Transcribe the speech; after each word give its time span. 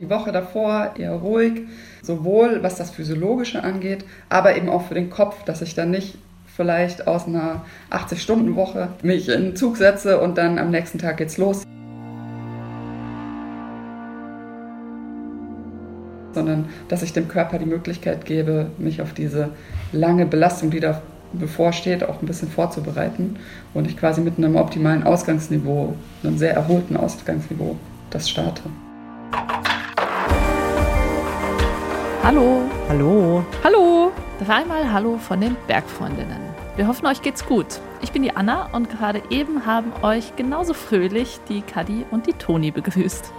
Die 0.00 0.10
Woche 0.10 0.32
davor 0.32 0.94
eher 0.98 1.12
ruhig, 1.12 1.68
sowohl 2.02 2.64
was 2.64 2.74
das 2.74 2.90
Physiologische 2.90 3.62
angeht, 3.62 4.04
aber 4.28 4.56
eben 4.56 4.68
auch 4.68 4.88
für 4.88 4.94
den 4.94 5.08
Kopf, 5.08 5.44
dass 5.44 5.62
ich 5.62 5.76
dann 5.76 5.92
nicht 5.92 6.18
vielleicht 6.46 7.06
aus 7.06 7.28
einer 7.28 7.64
80-Stunden-Woche 7.92 8.88
mich 9.04 9.28
in 9.28 9.42
den 9.42 9.56
Zug 9.56 9.76
setze 9.76 10.20
und 10.20 10.36
dann 10.36 10.58
am 10.58 10.72
nächsten 10.72 10.98
Tag 10.98 11.18
geht's 11.18 11.38
los. 11.38 11.62
Sondern 16.32 16.68
dass 16.88 17.04
ich 17.04 17.12
dem 17.12 17.28
Körper 17.28 17.60
die 17.60 17.64
Möglichkeit 17.64 18.24
gebe, 18.24 18.72
mich 18.78 19.00
auf 19.00 19.12
diese 19.12 19.50
lange 19.92 20.26
Belastung, 20.26 20.72
die 20.72 20.80
da 20.80 21.02
bevorsteht, 21.34 22.02
auch 22.02 22.20
ein 22.20 22.26
bisschen 22.26 22.48
vorzubereiten 22.48 23.36
und 23.74 23.86
ich 23.86 23.96
quasi 23.96 24.22
mit 24.22 24.38
einem 24.38 24.56
optimalen 24.56 25.04
Ausgangsniveau, 25.04 25.94
einem 26.24 26.36
sehr 26.36 26.54
erholten 26.54 26.96
Ausgangsniveau, 26.96 27.76
das 28.10 28.28
starte. 28.28 28.64
Hallo. 32.24 32.62
Hallo. 32.88 33.44
Hallo. 33.62 34.10
Dreimal 34.42 34.90
Hallo 34.90 35.18
von 35.18 35.42
den 35.42 35.58
Bergfreundinnen. 35.66 36.40
Wir 36.74 36.88
hoffen, 36.88 37.06
euch 37.06 37.20
geht's 37.20 37.44
gut. 37.44 37.66
Ich 38.00 38.12
bin 38.12 38.22
die 38.22 38.34
Anna 38.34 38.70
und 38.72 38.88
gerade 38.88 39.22
eben 39.28 39.66
haben 39.66 39.92
euch 40.00 40.34
genauso 40.34 40.72
fröhlich 40.72 41.38
die 41.50 41.60
Kadi 41.60 42.06
und 42.10 42.26
die 42.26 42.32
Toni 42.32 42.70
begrüßt. 42.70 43.30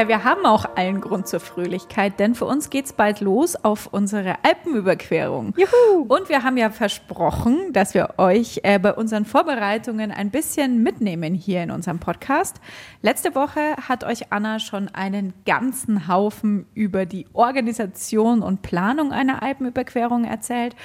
Ja, 0.00 0.08
wir 0.08 0.24
haben 0.24 0.46
auch 0.46 0.64
allen 0.76 1.02
Grund 1.02 1.28
zur 1.28 1.40
Fröhlichkeit, 1.40 2.18
denn 2.18 2.34
für 2.34 2.46
uns 2.46 2.70
geht's 2.70 2.94
bald 2.94 3.20
los 3.20 3.54
auf 3.54 3.86
unsere 3.92 4.36
Alpenüberquerung. 4.42 5.52
Juhu! 5.58 6.06
Und 6.08 6.30
wir 6.30 6.42
haben 6.42 6.56
ja 6.56 6.70
versprochen, 6.70 7.74
dass 7.74 7.92
wir 7.92 8.14
euch 8.16 8.60
äh, 8.62 8.78
bei 8.78 8.94
unseren 8.94 9.26
Vorbereitungen 9.26 10.10
ein 10.10 10.30
bisschen 10.30 10.82
mitnehmen 10.82 11.34
hier 11.34 11.62
in 11.62 11.70
unserem 11.70 11.98
Podcast. 11.98 12.62
Letzte 13.02 13.34
Woche 13.34 13.76
hat 13.86 14.02
euch 14.04 14.32
Anna 14.32 14.58
schon 14.58 14.88
einen 14.88 15.34
ganzen 15.44 16.08
Haufen 16.08 16.64
über 16.72 17.04
die 17.04 17.26
Organisation 17.34 18.40
und 18.40 18.62
Planung 18.62 19.12
einer 19.12 19.42
Alpenüberquerung 19.42 20.24
erzählt. 20.24 20.76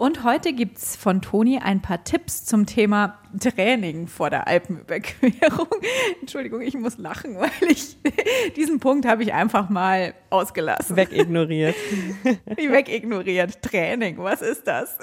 Und 0.00 0.24
heute 0.24 0.54
gibt 0.54 0.78
es 0.78 0.96
von 0.96 1.20
Toni 1.20 1.58
ein 1.58 1.82
paar 1.82 2.04
Tipps 2.04 2.46
zum 2.46 2.64
Thema 2.64 3.18
Training 3.38 4.06
vor 4.06 4.30
der 4.30 4.48
Alpenüberquerung. 4.48 5.68
Entschuldigung, 6.22 6.62
ich 6.62 6.74
muss 6.74 6.96
lachen, 6.96 7.36
weil 7.36 7.50
ich 7.68 7.98
diesen 8.56 8.80
Punkt 8.80 9.04
habe 9.04 9.22
ich 9.22 9.34
einfach 9.34 9.68
mal 9.68 10.14
ausgelassen. 10.30 10.96
Wegignoriert. 10.96 11.74
Wegignoriert. 12.46 13.60
Training, 13.60 14.16
was 14.16 14.40
ist 14.40 14.66
das? 14.66 14.96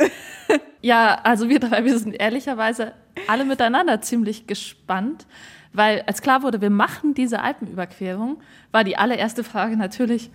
Ja, 0.82 1.20
also 1.22 1.48
wir 1.48 1.60
drei, 1.60 1.86
wir 1.86 2.00
sind 2.00 2.14
ehrlicherweise 2.14 2.94
alle 3.28 3.46
miteinander 3.46 4.02
ziemlich 4.02 4.48
gespannt, 4.48 5.28
weil 5.74 6.02
als 6.08 6.24
klar 6.24 6.42
wurde, 6.42 6.60
wir 6.60 6.72
machen 6.72 7.14
diese 7.14 7.42
Alpenüberquerung, 7.42 8.42
war 8.72 8.84
die 8.84 8.98
allererste 8.98 9.44
Frage 9.44 9.78
natürlich, 9.78 10.32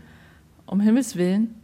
um 0.67 0.79
Himmels 0.79 1.17
Willen, 1.17 1.61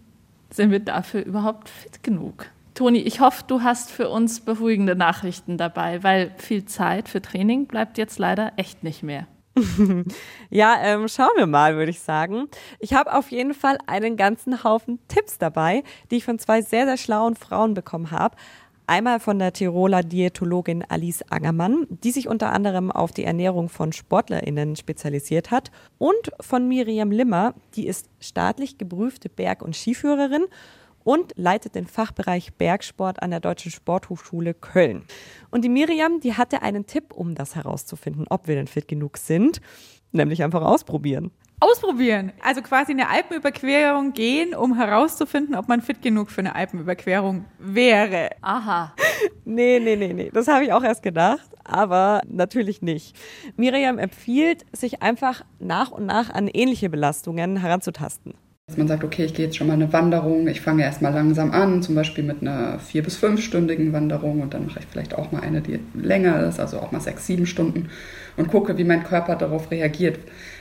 sind 0.51 0.73
wir 0.73 0.81
dafür 0.81 1.25
überhaupt 1.25 1.69
fit 1.69 2.03
genug? 2.03 2.51
Toni, 2.79 3.01
ich 3.01 3.19
hoffe, 3.19 3.43
du 3.45 3.63
hast 3.63 3.91
für 3.91 4.09
uns 4.09 4.39
beruhigende 4.39 4.95
Nachrichten 4.95 5.59
dabei, 5.59 6.05
weil 6.05 6.33
viel 6.37 6.65
Zeit 6.65 7.09
für 7.09 7.21
Training 7.21 7.67
bleibt 7.67 7.99
jetzt 7.99 8.21
leider 8.21 8.53
echt 8.55 8.85
nicht 8.85 9.03
mehr. 9.03 9.27
ja, 10.49 10.77
ähm, 10.85 11.09
schauen 11.09 11.33
wir 11.35 11.49
mal, 11.49 11.75
würde 11.75 11.91
ich 11.91 11.99
sagen. 11.99 12.45
Ich 12.79 12.95
habe 12.95 13.17
auf 13.17 13.33
jeden 13.33 13.53
Fall 13.53 13.79
einen 13.89 14.17
ganzen 14.17 14.63
Haufen 14.63 15.01
Tipps 15.09 15.39
dabei, 15.39 15.83
die 16.13 16.19
ich 16.19 16.25
von 16.25 16.39
zwei 16.39 16.63
sehr, 16.63 16.87
sehr 16.87 16.99
schlauen 16.99 17.35
Frauen 17.35 17.75
bekommen 17.75 18.13
habe. 18.13 18.37
Einmal 18.87 19.19
von 19.19 19.41
der 19.41 19.53
Tiroler 19.53 20.05
Diätologin 20.05 20.85
Alice 20.89 21.25
Angermann, 21.31 21.85
die 21.91 22.13
sich 22.13 22.29
unter 22.29 22.53
anderem 22.53 22.93
auf 22.93 23.11
die 23.11 23.25
Ernährung 23.25 23.69
von 23.69 23.93
SportlerInnen 23.93 24.77
spezialisiert 24.77 25.51
hat. 25.51 25.73
Und 25.99 26.31
von 26.41 26.69
Miriam 26.69 27.11
Limmer, 27.11 27.55
die 27.75 27.89
ist 27.89 28.09
staatlich 28.21 28.79
geprüfte 28.79 29.29
Berg- 29.29 29.63
und 29.63 29.75
Skiführerin 29.75 30.45
und 31.05 31.33
leitet 31.37 31.75
den 31.75 31.87
Fachbereich 31.87 32.55
Bergsport 32.55 33.23
an 33.23 33.31
der 33.31 33.41
Deutschen 33.41 33.71
Sporthochschule 33.71 34.55
Köln. 34.55 35.05
Und 35.51 35.65
die 35.65 35.69
Miriam, 35.69 36.21
die 36.21 36.35
hatte 36.35 36.63
einen 36.63 36.87
Tipp, 36.87 37.13
um 37.13 37.35
das 37.35 37.57
herauszufinden, 37.57 38.27
ob 38.29 38.49
wir 38.49 38.55
denn 38.55 38.67
fit 38.67 38.89
genug 38.89 39.19
sind, 39.19 39.61
nämlich 40.13 40.43
einfach 40.43 40.63
ausprobieren. 40.63 41.31
Ausprobieren. 41.61 42.33
Also 42.41 42.63
quasi 42.63 42.93
eine 42.93 43.09
Alpenüberquerung 43.09 44.13
gehen, 44.13 44.55
um 44.55 44.77
herauszufinden, 44.77 45.57
ob 45.57 45.67
man 45.67 45.83
fit 45.83 46.01
genug 46.03 46.31
für 46.31 46.41
eine 46.41 46.55
Alpenüberquerung 46.55 47.45
wäre. 47.59 48.31
Aha. 48.43 48.95
Nee, 49.45 49.81
nee, 49.81 49.97
nee, 49.97 50.13
nee. 50.13 50.31
Das 50.33 50.47
habe 50.47 50.65
ich 50.65 50.73
auch 50.73 50.85
erst 50.85 51.03
gedacht, 51.03 51.49
aber 51.65 52.21
natürlich 52.29 52.83
nicht. 52.83 53.17
Miriam 53.57 53.99
empfiehlt, 53.99 54.65
sich 54.73 55.03
einfach 55.03 55.43
nach 55.59 55.91
und 55.91 56.07
nach 56.07 56.31
an 56.31 56.49
ähnliche 56.49 56.91
Belastungen 56.91 57.57
heranzutasten. 57.57 58.35
Dass 58.69 58.77
man 58.77 58.87
sagt, 58.87 59.03
okay, 59.03 59.25
ich 59.25 59.33
gehe 59.33 59.47
jetzt 59.47 59.57
schon 59.57 59.67
mal 59.67 59.73
eine 59.73 59.95
Wanderung, 59.95 60.47
ich 60.47 60.61
fange 60.61 60.83
erstmal 60.83 61.15
langsam 61.15 61.53
an, 61.53 61.83
zum 61.83 61.95
Beispiel 61.95 62.23
mit 62.23 62.43
einer 62.43 62.79
vier- 62.79 63.03
bis 63.03 63.17
fünfstündigen 63.17 63.95
Wanderung 63.95 64.43
und 64.43 64.53
dann 64.53 64.67
mache 64.67 64.81
ich 64.81 64.87
vielleicht 64.91 65.15
auch 65.15 65.33
mal 65.33 65.41
eine, 65.41 65.63
die 65.63 65.81
länger 65.95 66.47
ist, 66.47 66.61
also 66.61 66.79
auch 66.79 66.93
mal 66.93 67.01
sechs, 67.01 67.27
sieben 67.27 67.47
Stunden 67.47 67.89
und 68.37 68.49
gucke, 68.49 68.77
wie 68.77 68.85
mein 68.85 69.05
Körper 69.05 69.37
darauf 69.37 69.71
reagiert. 69.71 70.19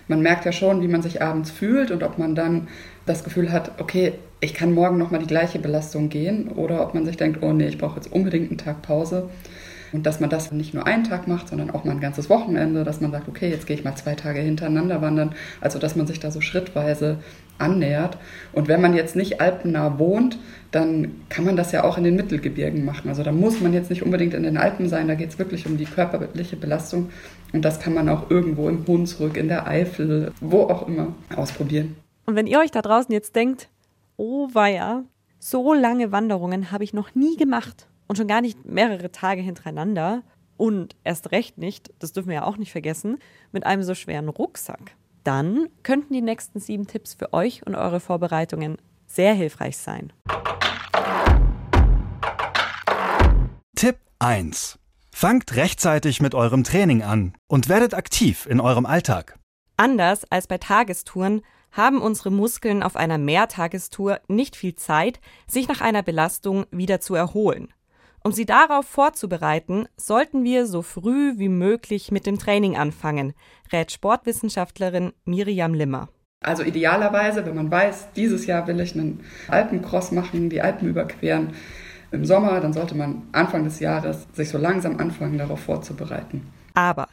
Man 0.07 0.21
merkt 0.21 0.45
ja 0.45 0.53
schon, 0.53 0.81
wie 0.81 0.87
man 0.87 1.01
sich 1.01 1.21
abends 1.21 1.51
fühlt 1.51 1.91
und 1.91 2.01
ob 2.01 2.17
man 2.17 2.33
dann 2.33 2.69
das 3.05 3.25
Gefühl 3.25 3.51
hat, 3.51 3.73
okay, 3.81 4.13
ich 4.39 4.53
kann 4.53 4.71
morgen 4.71 4.97
nochmal 4.97 5.19
die 5.19 5.27
gleiche 5.27 5.59
Belastung 5.59 6.07
gehen 6.07 6.47
oder 6.47 6.81
ob 6.83 6.93
man 6.93 7.05
sich 7.05 7.17
denkt, 7.17 7.39
oh 7.43 7.51
nee, 7.51 7.67
ich 7.67 7.77
brauche 7.77 7.97
jetzt 7.97 8.13
unbedingt 8.13 8.49
einen 8.49 8.57
Tag 8.57 8.83
Pause. 8.83 9.29
Und 9.97 10.03
dass 10.03 10.19
man 10.19 10.29
das 10.29 10.51
nicht 10.51 10.75
nur 10.75 10.85
einen 10.85 11.05
Tag 11.05 11.27
macht, 11.27 11.47
sondern 11.47 11.71
auch 11.71 11.83
mal 11.83 11.93
ein 11.93 11.99
ganzes 11.99 12.29
Wochenende, 12.29 12.83
dass 12.83 13.01
man 13.01 13.09
sagt, 13.09 13.27
okay, 13.27 13.49
jetzt 13.49 13.65
gehe 13.65 13.75
ich 13.75 13.83
mal 13.83 13.95
zwei 13.95 14.13
Tage 14.13 14.39
hintereinander 14.41 15.01
wandern. 15.01 15.33
Also 15.59 15.79
dass 15.79 15.95
man 15.95 16.05
sich 16.05 16.19
da 16.19 16.29
so 16.29 16.39
schrittweise 16.39 17.17
annähert. 17.57 18.19
Und 18.53 18.67
wenn 18.67 18.79
man 18.79 18.93
jetzt 18.93 19.15
nicht 19.15 19.41
alpennah 19.41 19.97
wohnt, 19.97 20.37
dann 20.69 21.21
kann 21.29 21.45
man 21.45 21.55
das 21.55 21.71
ja 21.71 21.83
auch 21.83 21.97
in 21.97 22.03
den 22.03 22.15
Mittelgebirgen 22.15 22.85
machen. 22.85 23.09
Also 23.09 23.23
da 23.23 23.31
muss 23.31 23.59
man 23.59 23.73
jetzt 23.73 23.89
nicht 23.89 24.03
unbedingt 24.03 24.35
in 24.35 24.43
den 24.43 24.57
Alpen 24.57 24.87
sein, 24.87 25.07
da 25.07 25.15
geht 25.15 25.29
es 25.29 25.39
wirklich 25.39 25.65
um 25.65 25.77
die 25.77 25.85
körperliche 25.85 26.57
Belastung. 26.57 27.09
Und 27.51 27.65
das 27.65 27.79
kann 27.79 27.95
man 27.95 28.07
auch 28.07 28.29
irgendwo 28.29 28.69
im 28.69 28.85
Hunsrück, 28.85 29.35
in 29.35 29.47
der 29.47 29.65
Eifel, 29.65 30.31
wo 30.41 30.61
auch 30.65 30.87
immer 30.87 31.15
ausprobieren. 31.35 31.95
Und 32.27 32.35
wenn 32.35 32.45
ihr 32.45 32.59
euch 32.59 32.69
da 32.69 32.83
draußen 32.83 33.11
jetzt 33.11 33.35
denkt, 33.35 33.67
oh 34.15 34.47
weia, 34.53 35.05
so 35.39 35.73
lange 35.73 36.11
Wanderungen 36.11 36.71
habe 36.71 36.83
ich 36.83 36.93
noch 36.93 37.15
nie 37.15 37.35
gemacht 37.35 37.87
und 38.07 38.15
schon 38.17 38.27
gar 38.27 38.41
nicht 38.41 38.65
mehrere 38.65 39.11
Tage 39.11 39.41
hintereinander 39.41 40.23
und 40.57 40.95
erst 41.03 41.31
recht 41.31 41.57
nicht, 41.57 41.93
das 41.99 42.13
dürfen 42.13 42.29
wir 42.29 42.35
ja 42.35 42.43
auch 42.43 42.57
nicht 42.57 42.71
vergessen, 42.71 43.19
mit 43.51 43.65
einem 43.65 43.83
so 43.83 43.95
schweren 43.95 44.29
Rucksack, 44.29 44.95
dann 45.23 45.67
könnten 45.83 46.13
die 46.13 46.21
nächsten 46.21 46.59
sieben 46.59 46.87
Tipps 46.87 47.13
für 47.13 47.33
euch 47.33 47.65
und 47.65 47.75
eure 47.75 47.99
Vorbereitungen 47.99 48.77
sehr 49.05 49.33
hilfreich 49.33 49.77
sein. 49.77 50.11
Tipp 53.75 53.97
1. 54.19 54.79
Fangt 55.13 55.55
rechtzeitig 55.55 56.21
mit 56.21 56.33
eurem 56.33 56.63
Training 56.63 57.03
an 57.03 57.33
und 57.47 57.69
werdet 57.69 57.93
aktiv 57.93 58.47
in 58.49 58.59
eurem 58.59 58.85
Alltag. 58.85 59.37
Anders 59.77 60.23
als 60.31 60.47
bei 60.47 60.57
Tagestouren 60.57 61.41
haben 61.71 62.01
unsere 62.01 62.31
Muskeln 62.31 62.81
auf 62.81 62.95
einer 62.95 63.17
Mehrtagestour 63.17 64.19
nicht 64.27 64.55
viel 64.55 64.75
Zeit, 64.75 65.19
sich 65.47 65.67
nach 65.67 65.81
einer 65.81 66.01
Belastung 66.01 66.65
wieder 66.71 66.99
zu 66.99 67.13
erholen. 67.13 67.67
Um 68.27 68.33
sie 68.33 68.45
darauf 68.45 68.85
vorzubereiten, 68.85 69.87
sollten 69.95 70.43
wir 70.43 70.65
so 70.65 70.81
früh 70.81 71.39
wie 71.39 71.47
möglich 71.47 72.11
mit 72.11 72.25
dem 72.25 72.37
Training 72.37 72.75
anfangen, 72.75 73.31
rät 73.71 73.89
Sportwissenschaftlerin 73.89 75.13
Miriam 75.23 75.73
Limmer. 75.73 76.09
Also 76.43 76.63
idealerweise, 76.63 77.45
wenn 77.45 77.55
man 77.55 77.71
weiß, 77.71 78.09
dieses 78.17 78.45
Jahr 78.45 78.67
will 78.67 78.81
ich 78.81 78.95
einen 78.95 79.23
Alpencross 79.47 80.11
machen, 80.11 80.49
die 80.49 80.61
Alpen 80.61 80.89
überqueren 80.89 81.53
im 82.11 82.25
Sommer, 82.25 82.59
dann 82.59 82.73
sollte 82.73 82.95
man 82.95 83.29
Anfang 83.31 83.63
des 83.63 83.79
Jahres 83.79 84.27
sich 84.33 84.49
so 84.49 84.57
langsam 84.57 84.99
anfangen, 84.99 85.37
darauf 85.37 85.61
vorzubereiten. 85.61 86.51
Aber 86.73 87.07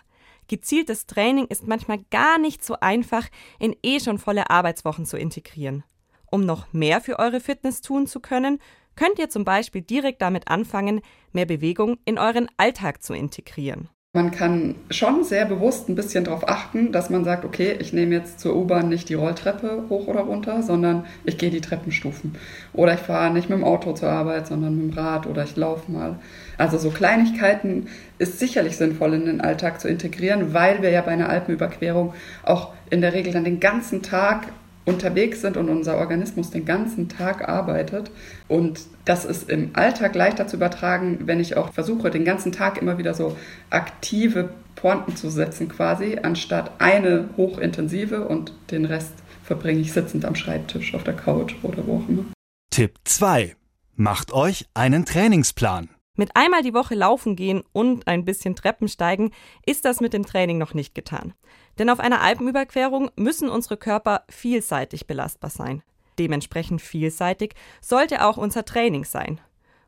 gezieltes 0.49 1.07
Training 1.07 1.47
ist 1.47 1.69
manchmal 1.69 2.01
gar 2.11 2.41
nicht 2.41 2.65
so 2.65 2.79
einfach 2.81 3.29
in 3.61 3.77
eh 3.85 4.01
schon 4.01 4.19
volle 4.19 4.51
Arbeitswochen 4.51 5.07
zu 5.07 5.17
integrieren. 5.17 5.85
Um 6.29 6.45
noch 6.45 6.73
mehr 6.73 7.01
für 7.01 7.21
eure 7.21 7.39
Fitness 7.39 7.83
tun 7.83 8.09
zu 8.09 8.19
können, 8.19 8.59
könnt 8.97 9.19
ihr 9.19 9.29
zum 9.29 9.45
Beispiel 9.45 9.83
direkt 9.83 10.23
damit 10.23 10.49
anfangen, 10.49 11.01
mehr 11.33 11.47
Bewegung 11.47 11.99
in 12.05 12.19
euren 12.19 12.49
Alltag 12.57 13.03
zu 13.03 13.15
integrieren. 13.15 13.89
Man 14.17 14.31
kann 14.31 14.77
schon 14.91 15.25
sehr 15.25 15.45
bewusst 15.45 15.89
ein 15.89 15.97
bisschen 15.97 16.23
darauf 16.23 16.49
achten, 16.49 16.93
dass 16.93 17.11
man 17.11 17.25
sagt, 17.25 17.45
okay, 17.45 17.75
ich 17.81 17.93
nehme 17.93 18.15
jetzt 18.15 18.39
zur 18.39 18.55
U-Bahn 18.55 18.89
nicht 18.89 19.09
die 19.09 19.15
Rolltreppe 19.15 19.87
hoch 19.89 20.07
oder 20.07 20.21
runter, 20.21 20.63
sondern 20.63 21.05
ich 21.25 21.37
gehe 21.37 21.51
die 21.51 21.61
Treppenstufen. 21.61 22.37
Oder 22.73 22.95
ich 22.95 23.01
fahre 23.01 23.33
nicht 23.33 23.51
mit 23.51 23.59
dem 23.59 23.65
Auto 23.65 23.93
zur 23.93 24.11
Arbeit, 24.11 24.47
sondern 24.47 24.77
mit 24.77 24.93
dem 24.93 24.97
Rad 24.97 25.27
oder 25.27 25.43
ich 25.43 25.57
laufe 25.57 25.91
mal. 25.91 26.21
Also 26.59 26.79
so 26.79 26.91
Kleinigkeiten 26.91 27.89
ist 28.19 28.39
sicherlich 28.39 28.77
sinnvoll 28.77 29.15
in 29.15 29.27
den 29.27 29.41
Alltag 29.41 29.81
zu 29.81 29.89
integrieren, 29.89 30.55
weil 30.55 30.81
wir 30.81 30.91
ja 30.91 31.01
bei 31.01 31.11
einer 31.11 31.29
Alpenüberquerung 31.29 32.15
auch 32.45 32.73
in 32.91 33.01
der 33.01 33.15
Regel 33.15 33.33
dann 33.33 33.43
den 33.43 33.59
ganzen 33.59 34.03
Tag 34.03 34.47
unterwegs 34.85 35.41
sind 35.41 35.57
und 35.57 35.69
unser 35.69 35.97
Organismus 35.97 36.51
den 36.51 36.65
ganzen 36.65 37.09
Tag 37.09 37.49
arbeitet. 37.49 38.11
Und 38.49 38.81
das 39.05 39.25
ist 39.25 39.49
im 39.49 39.71
Alltag 39.75 40.15
leichter 40.15 40.47
zu 40.47 40.57
übertragen, 40.57 41.21
wenn 41.25 41.41
ich 41.41 41.57
auch 41.57 41.73
versuche, 41.73 42.11
den 42.11 42.25
ganzen 42.25 42.53
Tag 42.53 42.81
immer 42.81 42.99
wieder 42.99 43.15
so 43.15 43.37
aktive 43.71 44.51
Pointen 44.75 45.17
zu 45.17 45.31
setzen 45.31 45.69
quasi, 45.69 46.19
anstatt 46.23 46.73
eine 46.79 47.31
hochintensive 47.37 48.27
und 48.27 48.53
den 48.71 48.85
Rest 48.85 49.15
verbringe 49.43 49.81
ich 49.81 49.93
sitzend 49.93 50.25
am 50.25 50.35
Schreibtisch, 50.35 50.95
auf 50.95 51.05
der 51.05 51.15
Couch 51.15 51.55
oder 51.63 51.87
wo 51.87 51.99
auch 51.99 52.09
immer. 52.09 52.25
Tipp 52.71 52.99
2. 53.05 53.55
Macht 53.97 54.33
euch 54.33 54.67
einen 54.75 55.05
Trainingsplan. 55.05 55.89
Mit 56.17 56.31
einmal 56.35 56.63
die 56.63 56.75
Woche 56.75 56.95
laufen 56.95 57.35
gehen 57.35 57.63
und 57.73 58.07
ein 58.07 58.25
bisschen 58.25 58.55
Treppen 58.55 58.89
steigen 58.89 59.33
ist 59.67 59.85
das 59.85 60.01
mit 60.01 60.13
dem 60.13 60.25
Training 60.25 60.59
noch 60.59 60.73
nicht 60.73 60.95
getan. 60.95 61.35
Denn 61.79 61.91
auf 61.91 62.01
einer 62.01 62.21
Alpenüberquerung 62.21 63.11
müssen 63.17 63.49
unsere 63.49 63.77
Körper 63.77 64.23
vielseitig 64.29 65.07
belastbar 65.07 65.51
sein. 65.51 65.83
Dementsprechend 66.19 66.81
vielseitig 66.81 67.55
sollte 67.81 68.25
auch 68.25 68.37
unser 68.37 68.65
Training 68.65 69.05
sein. 69.05 69.41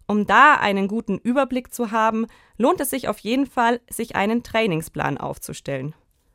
Um 0.09 0.27
da 0.27 0.55
einen 0.55 0.89
guten 0.89 1.19
Überblick 1.19 1.75
zu 1.75 1.91
haben, 1.91 2.27
lohnt 2.57 2.81
es 2.81 2.91
sich 2.91 3.09
auf 3.09 3.19
jeden 3.19 3.47
Fall, 3.47 3.81
sich 3.91 4.15
einen 4.15 4.43
Trainingsplan 4.43 5.19
aufzustellen. 5.19 5.95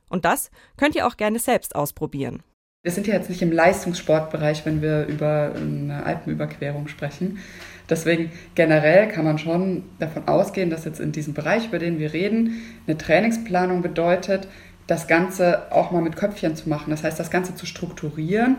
Und 0.10 0.26
das 0.26 0.52
könnt 0.76 0.96
ihr 0.96 1.08
auch 1.08 1.16
gerne 1.16 1.40
selbst 1.40 1.76
ausprobieren. 1.76 2.44
Wir 2.84 2.92
sind 2.92 3.06
ja 3.06 3.14
jetzt 3.14 3.30
nicht 3.30 3.44
im 3.44 3.52
Leistungssportbereich, 3.52 4.66
wenn 4.66 4.82
wir 4.82 5.06
über 5.06 5.54
eine 5.56 6.04
Alpenüberquerung 6.04 6.88
sprechen. 6.88 7.38
Deswegen 7.90 8.32
generell 8.56 9.08
kann 9.08 9.24
man 9.24 9.38
schon 9.38 9.84
davon 10.00 10.28
ausgehen, 10.28 10.70
dass 10.70 10.86
jetzt 10.86 11.00
in 11.00 11.12
diesem 11.12 11.34
Bereich, 11.34 11.68
über 11.68 11.78
den 11.78 12.00
wir 12.00 12.12
reden, 12.12 12.62
eine 12.88 12.98
Trainingsplanung 12.98 13.82
bedeutet, 13.82 14.48
das 14.92 15.08
Ganze 15.08 15.72
auch 15.72 15.92
mal 15.92 16.02
mit 16.02 16.18
Köpfchen 16.18 16.58
zu 16.58 16.68
machen. 16.68 16.90
Das 16.90 17.06
heißt, 17.06 17.18
das 17.18 17.32
Ganze 17.32 17.56
zu 17.56 17.66
strukturieren, 17.66 18.58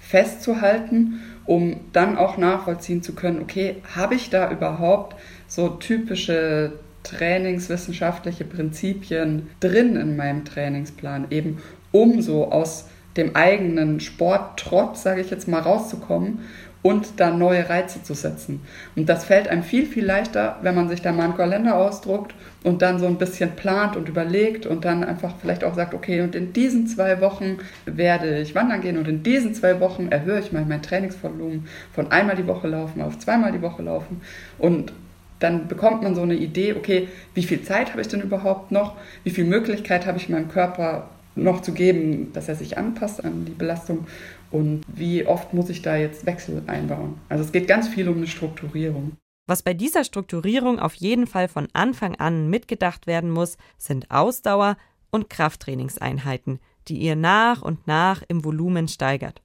festzuhalten, 0.00 1.20
um 1.46 1.78
dann 1.92 2.18
auch 2.18 2.36
nachvollziehen 2.36 3.00
zu 3.00 3.14
können, 3.14 3.40
okay, 3.40 3.76
habe 3.94 4.16
ich 4.16 4.28
da 4.28 4.50
überhaupt 4.50 5.14
so 5.46 5.68
typische 5.68 6.72
trainingswissenschaftliche 7.04 8.44
Prinzipien 8.44 9.50
drin 9.60 9.94
in 9.94 10.16
meinem 10.16 10.44
Trainingsplan, 10.44 11.28
eben 11.30 11.62
um 11.92 12.22
so 12.22 12.50
aus 12.50 12.86
dem 13.16 13.36
eigenen 13.36 14.00
Sporttrott, 14.00 14.98
sage 14.98 15.20
ich 15.20 15.30
jetzt 15.30 15.46
mal, 15.46 15.60
rauszukommen 15.60 16.40
und 16.82 17.18
da 17.18 17.30
neue 17.30 17.68
Reize 17.68 18.02
zu 18.02 18.14
setzen. 18.14 18.60
Und 18.94 19.08
das 19.08 19.24
fällt 19.24 19.48
einem 19.48 19.62
viel, 19.62 19.86
viel 19.86 20.04
leichter, 20.04 20.56
wenn 20.62 20.74
man 20.74 20.88
sich 20.88 21.02
da 21.02 21.12
mal 21.12 21.24
einen 21.24 21.36
Kalender 21.36 21.76
ausdruckt 21.76 22.34
und 22.62 22.82
dann 22.82 22.98
so 22.98 23.06
ein 23.06 23.18
bisschen 23.18 23.52
plant 23.52 23.96
und 23.96 24.08
überlegt 24.08 24.66
und 24.66 24.84
dann 24.84 25.02
einfach 25.02 25.34
vielleicht 25.40 25.64
auch 25.64 25.74
sagt, 25.74 25.94
okay, 25.94 26.20
und 26.20 26.34
in 26.34 26.52
diesen 26.52 26.86
zwei 26.86 27.20
Wochen 27.20 27.58
werde 27.84 28.40
ich 28.40 28.54
wandern 28.54 28.80
gehen 28.80 28.96
und 28.96 29.08
in 29.08 29.22
diesen 29.22 29.54
zwei 29.54 29.80
Wochen 29.80 30.08
erhöhe 30.08 30.38
ich 30.38 30.52
mal 30.52 30.64
mein 30.64 30.82
Trainingsvolumen 30.82 31.66
von 31.92 32.12
einmal 32.12 32.36
die 32.36 32.46
Woche 32.46 32.68
laufen 32.68 33.02
auf 33.02 33.18
zweimal 33.18 33.52
die 33.52 33.62
Woche 33.62 33.82
laufen 33.82 34.20
und 34.58 34.92
dann 35.40 35.68
bekommt 35.68 36.02
man 36.02 36.14
so 36.14 36.22
eine 36.22 36.34
Idee, 36.34 36.74
okay, 36.74 37.08
wie 37.34 37.44
viel 37.44 37.62
Zeit 37.62 37.90
habe 37.92 38.00
ich 38.00 38.08
denn 38.08 38.20
überhaupt 38.20 38.72
noch? 38.72 38.96
Wie 39.22 39.30
viel 39.30 39.44
Möglichkeit 39.44 40.06
habe 40.06 40.18
ich 40.18 40.28
meinem 40.28 40.48
Körper 40.48 41.08
noch 41.36 41.62
zu 41.62 41.72
geben, 41.72 42.32
dass 42.32 42.48
er 42.48 42.56
sich 42.56 42.76
anpasst 42.76 43.24
an 43.24 43.44
die 43.44 43.52
Belastung 43.52 44.06
und 44.50 44.82
wie 44.88 45.26
oft 45.26 45.52
muss 45.54 45.68
ich 45.70 45.82
da 45.82 45.96
jetzt 45.96 46.26
Wechsel 46.26 46.62
einbauen. 46.66 47.18
Also 47.28 47.44
es 47.44 47.52
geht 47.52 47.68
ganz 47.68 47.88
viel 47.88 48.08
um 48.08 48.16
eine 48.16 48.26
Strukturierung. 48.26 49.12
Was 49.46 49.62
bei 49.62 49.72
dieser 49.72 50.04
Strukturierung 50.04 50.78
auf 50.78 50.94
jeden 50.94 51.26
Fall 51.26 51.48
von 51.48 51.68
Anfang 51.72 52.16
an 52.16 52.50
mitgedacht 52.50 53.06
werden 53.06 53.30
muss, 53.30 53.56
sind 53.78 54.10
Ausdauer- 54.10 54.76
und 55.10 55.30
Krafttrainingseinheiten, 55.30 56.60
die 56.88 56.98
ihr 56.98 57.16
nach 57.16 57.62
und 57.62 57.86
nach 57.86 58.22
im 58.28 58.44
Volumen 58.44 58.88
steigert. 58.88 59.42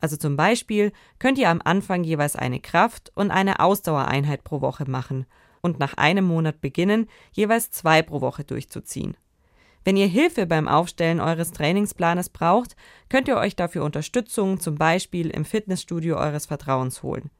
Also 0.00 0.16
zum 0.16 0.36
Beispiel 0.36 0.92
könnt 1.18 1.38
ihr 1.38 1.50
am 1.50 1.60
Anfang 1.64 2.04
jeweils 2.04 2.36
eine 2.36 2.60
Kraft- 2.60 3.12
und 3.14 3.30
eine 3.30 3.60
Ausdauereinheit 3.60 4.44
pro 4.44 4.60
Woche 4.60 4.88
machen 4.90 5.26
und 5.60 5.78
nach 5.78 5.94
einem 5.94 6.24
Monat 6.24 6.60
beginnen, 6.60 7.06
jeweils 7.32 7.70
zwei 7.70 8.02
pro 8.02 8.20
Woche 8.20 8.44
durchzuziehen. 8.44 9.16
Wenn 9.84 9.96
ihr 9.96 10.06
Hilfe 10.06 10.46
beim 10.46 10.68
Aufstellen 10.68 11.20
eures 11.20 11.52
Trainingsplanes 11.52 12.28
braucht, 12.28 12.76
könnt 13.08 13.28
ihr 13.28 13.36
euch 13.36 13.56
dafür 13.56 13.84
Unterstützung 13.84 14.60
zum 14.60 14.74
Beispiel 14.74 15.30
im 15.30 15.44
Fitnessstudio 15.44 16.16
eures 16.16 16.46
Vertrauens 16.46 17.02
holen. 17.02 17.30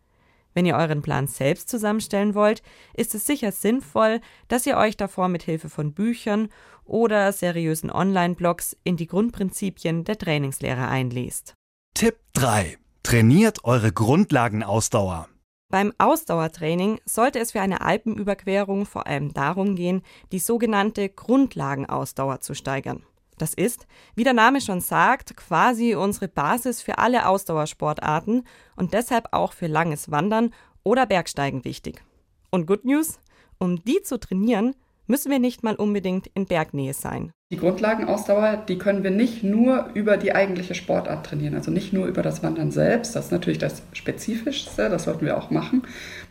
Wenn 0.54 0.66
ihr 0.66 0.76
euren 0.76 1.02
Plan 1.02 1.28
selbst 1.28 1.68
zusammenstellen 1.68 2.34
wollt, 2.34 2.62
ist 2.94 3.14
es 3.14 3.26
sicher 3.26 3.52
sinnvoll, 3.52 4.20
dass 4.48 4.66
ihr 4.66 4.76
euch 4.76 4.96
davor 4.96 5.28
mit 5.28 5.42
Hilfe 5.42 5.68
von 5.68 5.92
Büchern 5.92 6.48
oder 6.84 7.32
seriösen 7.32 7.90
Online-Blogs 7.90 8.76
in 8.82 8.96
die 8.96 9.06
Grundprinzipien 9.06 10.04
der 10.04 10.18
Trainingslehre 10.18 10.88
einlest. 10.88 11.54
Tipp 11.94 12.16
3. 12.32 12.78
Trainiert 13.02 13.64
eure 13.64 13.92
Grundlagenausdauer. 13.92 15.28
Beim 15.70 15.92
Ausdauertraining 15.98 17.00
sollte 17.04 17.38
es 17.38 17.52
für 17.52 17.60
eine 17.60 17.80
Alpenüberquerung 17.80 18.86
vor 18.86 19.06
allem 19.06 19.32
darum 19.32 19.76
gehen, 19.76 20.02
die 20.32 20.40
sogenannte 20.40 21.08
Grundlagenausdauer 21.08 22.40
zu 22.40 22.54
steigern. 22.54 23.04
Das 23.38 23.54
ist, 23.54 23.86
wie 24.16 24.24
der 24.24 24.34
Name 24.34 24.60
schon 24.60 24.80
sagt, 24.80 25.36
quasi 25.36 25.94
unsere 25.94 26.28
Basis 26.28 26.82
für 26.82 26.98
alle 26.98 27.26
Ausdauersportarten 27.26 28.46
und 28.76 28.92
deshalb 28.92 29.28
auch 29.30 29.52
für 29.52 29.68
langes 29.68 30.10
Wandern 30.10 30.52
oder 30.82 31.06
Bergsteigen 31.06 31.64
wichtig. 31.64 32.02
Und 32.50 32.66
Good 32.66 32.84
News, 32.84 33.20
um 33.58 33.82
die 33.84 34.02
zu 34.02 34.18
trainieren, 34.18 34.74
müssen 35.06 35.30
wir 35.30 35.38
nicht 35.38 35.62
mal 35.62 35.76
unbedingt 35.76 36.26
in 36.34 36.46
Bergnähe 36.46 36.94
sein. 36.94 37.32
Die 37.52 37.56
Grundlagenausdauer, 37.56 38.58
die 38.68 38.78
können 38.78 39.02
wir 39.02 39.10
nicht 39.10 39.42
nur 39.42 39.90
über 39.94 40.16
die 40.16 40.32
eigentliche 40.32 40.76
Sportart 40.76 41.26
trainieren, 41.26 41.56
also 41.56 41.72
nicht 41.72 41.92
nur 41.92 42.06
über 42.06 42.22
das 42.22 42.44
Wandern 42.44 42.70
selbst. 42.70 43.16
Das 43.16 43.24
ist 43.24 43.32
natürlich 43.32 43.58
das 43.58 43.82
Spezifischste, 43.92 44.88
das 44.88 45.02
sollten 45.02 45.26
wir 45.26 45.36
auch 45.36 45.50
machen. 45.50 45.82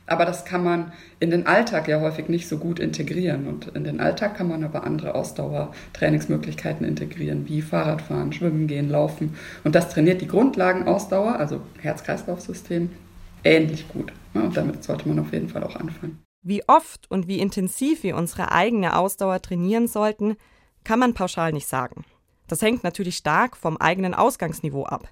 Aber 0.05 0.23
das 0.23 0.45
kann 0.45 0.63
man 0.63 0.93
in 1.19 1.29
den 1.29 1.45
Alltag 1.45 1.89
ja 1.89 1.99
häufig 1.99 2.29
nicht 2.29 2.47
so 2.47 2.57
gut 2.57 2.79
integrieren. 2.79 3.47
Und 3.47 3.67
in 3.75 3.83
den 3.83 3.99
Alltag 3.99 4.37
kann 4.37 4.47
man 4.47 4.63
aber 4.63 4.85
andere 4.85 5.13
Ausdauertrainingsmöglichkeiten 5.13 6.87
integrieren, 6.87 7.49
wie 7.49 7.61
Fahrradfahren, 7.61 8.31
Schwimmen 8.31 8.67
gehen, 8.67 8.89
Laufen. 8.89 9.35
Und 9.65 9.75
das 9.75 9.89
trainiert 9.89 10.21
die 10.21 10.27
Grundlagenausdauer, 10.27 11.35
also 11.35 11.59
Herz-Kreislauf-System, 11.81 12.91
ähnlich 13.43 13.89
gut. 13.89 14.13
Und 14.33 14.55
damit 14.55 14.85
sollte 14.85 15.09
man 15.09 15.19
auf 15.19 15.33
jeden 15.33 15.49
Fall 15.49 15.65
auch 15.65 15.75
anfangen. 15.75 16.23
Wie 16.41 16.63
oft 16.69 17.11
und 17.11 17.27
wie 17.27 17.39
intensiv 17.39 18.03
wir 18.03 18.15
unsere 18.15 18.53
eigene 18.53 18.95
Ausdauer 18.95 19.41
trainieren 19.41 19.89
sollten, 19.89 20.37
kann 20.83 20.99
man 20.99 21.13
pauschal 21.13 21.53
nicht 21.53 21.67
sagen. 21.67 22.05
Das 22.47 22.61
hängt 22.61 22.83
natürlich 22.83 23.17
stark 23.17 23.55
vom 23.55 23.77
eigenen 23.77 24.13
Ausgangsniveau 24.13 24.85
ab. 24.85 25.09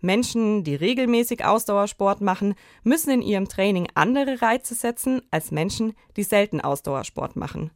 Menschen, 0.00 0.64
die 0.64 0.74
regelmäßig 0.74 1.44
Ausdauersport 1.44 2.20
machen, 2.20 2.54
müssen 2.82 3.10
in 3.10 3.22
ihrem 3.22 3.48
Training 3.48 3.88
andere 3.94 4.42
Reize 4.42 4.74
setzen 4.74 5.22
als 5.30 5.52
Menschen, 5.52 5.94
die 6.16 6.24
selten 6.24 6.60
Ausdauersport 6.60 7.36
machen. 7.36 7.70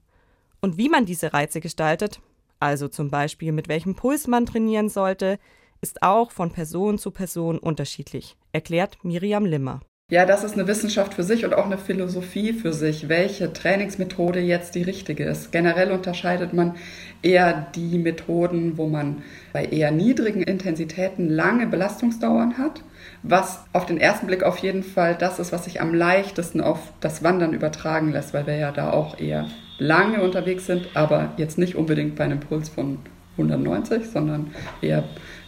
Und 0.60 0.76
wie 0.76 0.88
man 0.88 1.06
diese 1.06 1.32
Reize 1.32 1.60
gestaltet, 1.60 2.20
also 2.58 2.88
zum 2.88 3.10
Beispiel 3.10 3.52
mit 3.52 3.68
welchem 3.68 3.94
Puls 3.94 4.26
man 4.26 4.46
trainieren 4.46 4.88
sollte, 4.88 5.38
ist 5.80 6.02
auch 6.02 6.32
von 6.32 6.50
Person 6.50 6.98
zu 6.98 7.12
Person 7.12 7.58
unterschiedlich, 7.58 8.36
erklärt 8.52 8.98
Miriam 9.04 9.44
Limmer. 9.44 9.80
Ja, 10.08 10.24
das 10.24 10.44
ist 10.44 10.52
eine 10.52 10.68
Wissenschaft 10.68 11.14
für 11.14 11.24
sich 11.24 11.44
und 11.44 11.52
auch 11.52 11.66
eine 11.66 11.78
Philosophie 11.78 12.52
für 12.52 12.72
sich, 12.72 13.08
welche 13.08 13.52
Trainingsmethode 13.52 14.38
jetzt 14.38 14.76
die 14.76 14.84
richtige 14.84 15.24
ist. 15.24 15.50
Generell 15.50 15.90
unterscheidet 15.90 16.52
man 16.52 16.76
eher 17.22 17.66
die 17.74 17.98
Methoden, 17.98 18.78
wo 18.78 18.86
man 18.86 19.24
bei 19.52 19.64
eher 19.64 19.90
niedrigen 19.90 20.44
Intensitäten 20.44 21.28
lange 21.28 21.66
Belastungsdauern 21.66 22.56
hat, 22.56 22.84
was 23.24 23.64
auf 23.72 23.84
den 23.84 23.98
ersten 23.98 24.28
Blick 24.28 24.44
auf 24.44 24.58
jeden 24.58 24.84
Fall 24.84 25.16
das 25.16 25.40
ist, 25.40 25.50
was 25.50 25.64
sich 25.64 25.80
am 25.80 25.92
leichtesten 25.92 26.60
auf 26.60 26.92
das 27.00 27.24
Wandern 27.24 27.52
übertragen 27.52 28.12
lässt, 28.12 28.32
weil 28.32 28.46
wir 28.46 28.54
ja 28.54 28.70
da 28.70 28.92
auch 28.92 29.18
eher 29.18 29.48
lange 29.78 30.22
unterwegs 30.22 30.66
sind, 30.66 30.86
aber 30.94 31.32
jetzt 31.36 31.58
nicht 31.58 31.74
unbedingt 31.74 32.14
bei 32.14 32.22
einem 32.22 32.38
Puls 32.38 32.68
von 32.68 33.00
190, 33.38 34.08
sondern 34.08 34.52
eher 34.80 35.02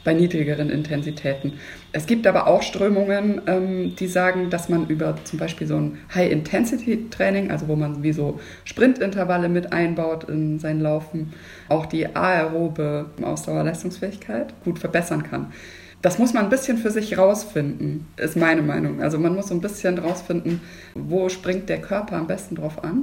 bei 0.08 0.14
niedrigeren 0.14 0.70
Intensitäten. 0.70 1.52
Es 1.92 2.06
gibt 2.06 2.26
aber 2.26 2.46
auch 2.46 2.62
Strömungen, 2.62 3.42
ähm, 3.46 3.94
die 3.94 4.06
sagen, 4.06 4.48
dass 4.48 4.70
man 4.70 4.86
über 4.86 5.16
zum 5.24 5.38
Beispiel 5.38 5.66
so 5.66 5.76
ein 5.76 5.98
High-Intensity-Training, 6.14 7.50
also 7.50 7.68
wo 7.68 7.76
man 7.76 8.02
wie 8.02 8.14
so 8.14 8.40
Sprintintervalle 8.64 9.50
mit 9.50 9.70
einbaut 9.74 10.24
in 10.24 10.60
sein 10.60 10.80
Laufen, 10.80 11.34
auch 11.68 11.84
die 11.84 12.16
aerobe 12.16 13.10
Ausdauerleistungsfähigkeit 13.20 14.54
gut 14.64 14.78
verbessern 14.78 15.24
kann. 15.24 15.52
Das 16.00 16.18
muss 16.18 16.32
man 16.32 16.44
ein 16.44 16.50
bisschen 16.50 16.78
für 16.78 16.90
sich 16.90 17.18
rausfinden, 17.18 18.06
ist 18.16 18.34
meine 18.34 18.62
Meinung. 18.62 19.02
Also 19.02 19.18
man 19.18 19.34
muss 19.34 19.48
so 19.48 19.54
ein 19.54 19.60
bisschen 19.60 19.98
rausfinden, 19.98 20.62
wo 20.94 21.28
springt 21.28 21.68
der 21.68 21.82
Körper 21.82 22.16
am 22.16 22.26
besten 22.26 22.54
drauf 22.54 22.82
an 22.82 23.02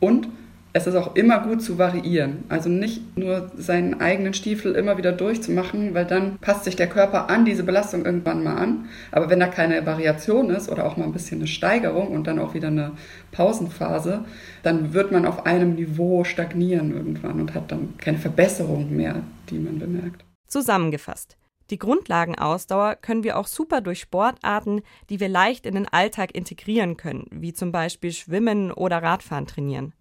und 0.00 0.28
es 0.74 0.86
ist 0.86 0.94
auch 0.94 1.14
immer 1.16 1.40
gut 1.40 1.62
zu 1.62 1.78
variieren. 1.78 2.44
Also 2.48 2.68
nicht 2.68 3.16
nur 3.16 3.50
seinen 3.56 4.00
eigenen 4.00 4.32
Stiefel 4.32 4.74
immer 4.74 4.96
wieder 4.96 5.12
durchzumachen, 5.12 5.94
weil 5.94 6.06
dann 6.06 6.38
passt 6.38 6.64
sich 6.64 6.76
der 6.76 6.88
Körper 6.88 7.28
an 7.28 7.44
diese 7.44 7.62
Belastung 7.62 8.04
irgendwann 8.04 8.42
mal 8.42 8.56
an. 8.56 8.86
Aber 9.10 9.28
wenn 9.28 9.40
da 9.40 9.48
keine 9.48 9.84
Variation 9.84 10.50
ist 10.50 10.70
oder 10.70 10.86
auch 10.86 10.96
mal 10.96 11.04
ein 11.04 11.12
bisschen 11.12 11.40
eine 11.40 11.46
Steigerung 11.46 12.08
und 12.08 12.26
dann 12.26 12.38
auch 12.38 12.54
wieder 12.54 12.68
eine 12.68 12.92
Pausenphase, 13.32 14.24
dann 14.62 14.94
wird 14.94 15.12
man 15.12 15.26
auf 15.26 15.44
einem 15.44 15.74
Niveau 15.74 16.24
stagnieren 16.24 16.92
irgendwann 16.92 17.40
und 17.40 17.54
hat 17.54 17.70
dann 17.70 17.94
keine 17.98 18.18
Verbesserung 18.18 18.96
mehr, 18.96 19.22
die 19.50 19.58
man 19.58 19.78
bemerkt. 19.78 20.24
Zusammengefasst. 20.46 21.36
Die 21.70 21.78
Grundlagenausdauer 21.78 22.96
können 22.96 23.24
wir 23.24 23.38
auch 23.38 23.46
super 23.46 23.80
durch 23.80 24.00
Sportarten, 24.00 24.82
die 25.08 25.20
wir 25.20 25.28
leicht 25.28 25.64
in 25.64 25.74
den 25.74 25.88
Alltag 25.88 26.34
integrieren 26.34 26.96
können, 26.96 27.26
wie 27.30 27.54
zum 27.54 27.72
Beispiel 27.72 28.12
Schwimmen 28.12 28.70
oder 28.72 29.02
Radfahren 29.02 29.46
trainieren. 29.46 29.94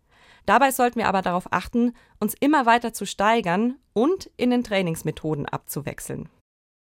Dabei 0.45 0.71
sollten 0.71 0.99
wir 0.99 1.07
aber 1.07 1.21
darauf 1.21 1.51
achten, 1.51 1.93
uns 2.19 2.33
immer 2.39 2.65
weiter 2.65 2.93
zu 2.93 3.05
steigern 3.05 3.77
und 3.93 4.29
in 4.37 4.49
den 4.49 4.63
Trainingsmethoden 4.63 5.45
abzuwechseln. 5.45 6.29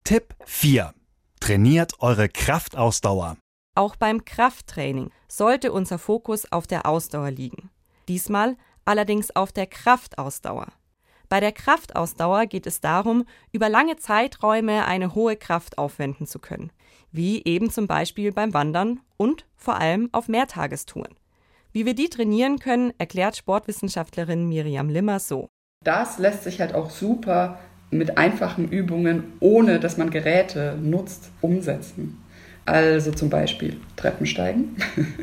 Tipp 0.04 0.36
4. 0.46 0.94
Trainiert 1.40 2.00
eure 2.00 2.30
Kraftausdauer. 2.30 3.38
Auch 3.76 3.96
beim 3.96 4.26
Krafttraining 4.26 5.12
sollte 5.28 5.72
unser 5.72 6.00
Fokus 6.00 6.52
auf 6.52 6.66
der 6.66 6.86
Ausdauer 6.86 7.32
liegen. 7.32 7.70
Diesmal 8.08 8.58
allerdings 8.86 9.36
auf 9.36 9.52
der 9.52 9.68
Kraftausdauer. 9.68 10.68
Bei 11.30 11.42
der 11.42 11.52
Kraftausdauer 11.52 12.46
geht 12.46 12.68
es 12.68 12.80
darum, 12.80 13.26
über 13.52 13.68
lange 13.68 13.98
Zeiträume 13.98 14.86
eine 14.86 15.14
hohe 15.14 15.36
Kraft 15.36 15.78
aufwenden 15.78 16.26
zu 16.26 16.40
können, 16.40 16.72
wie 17.12 17.44
eben 17.44 17.70
zum 17.70 17.86
Beispiel 17.86 18.32
beim 18.32 18.54
Wandern 18.54 19.02
und 19.18 19.46
vor 19.58 19.76
allem 19.76 20.08
auf 20.14 20.30
Mehrtagestouren. 20.30 21.17
Wie 21.78 21.86
wir 21.86 21.94
die 21.94 22.10
trainieren 22.10 22.58
können, 22.58 22.92
erklärt 22.98 23.38
Sportwissenschaftlerin 23.38 24.48
Miriam 24.50 24.90
Limmer 24.90 25.20
so. 25.20 25.48
Das 25.86 26.18
lässt 26.18 26.44
sich 26.44 26.60
halt 26.60 26.74
auch 26.74 26.90
super 26.90 27.60
mit 27.92 28.18
einfachen 28.18 28.68
Übungen, 28.68 29.34
ohne 29.42 29.80
dass 29.80 29.96
man 29.96 30.10
Geräte 30.10 30.76
nutzt, 30.82 31.30
umsetzen. 31.40 32.18
Also 32.66 33.12
zum 33.12 33.30
Beispiel 33.30 33.80
Treppensteigen. 33.96 34.76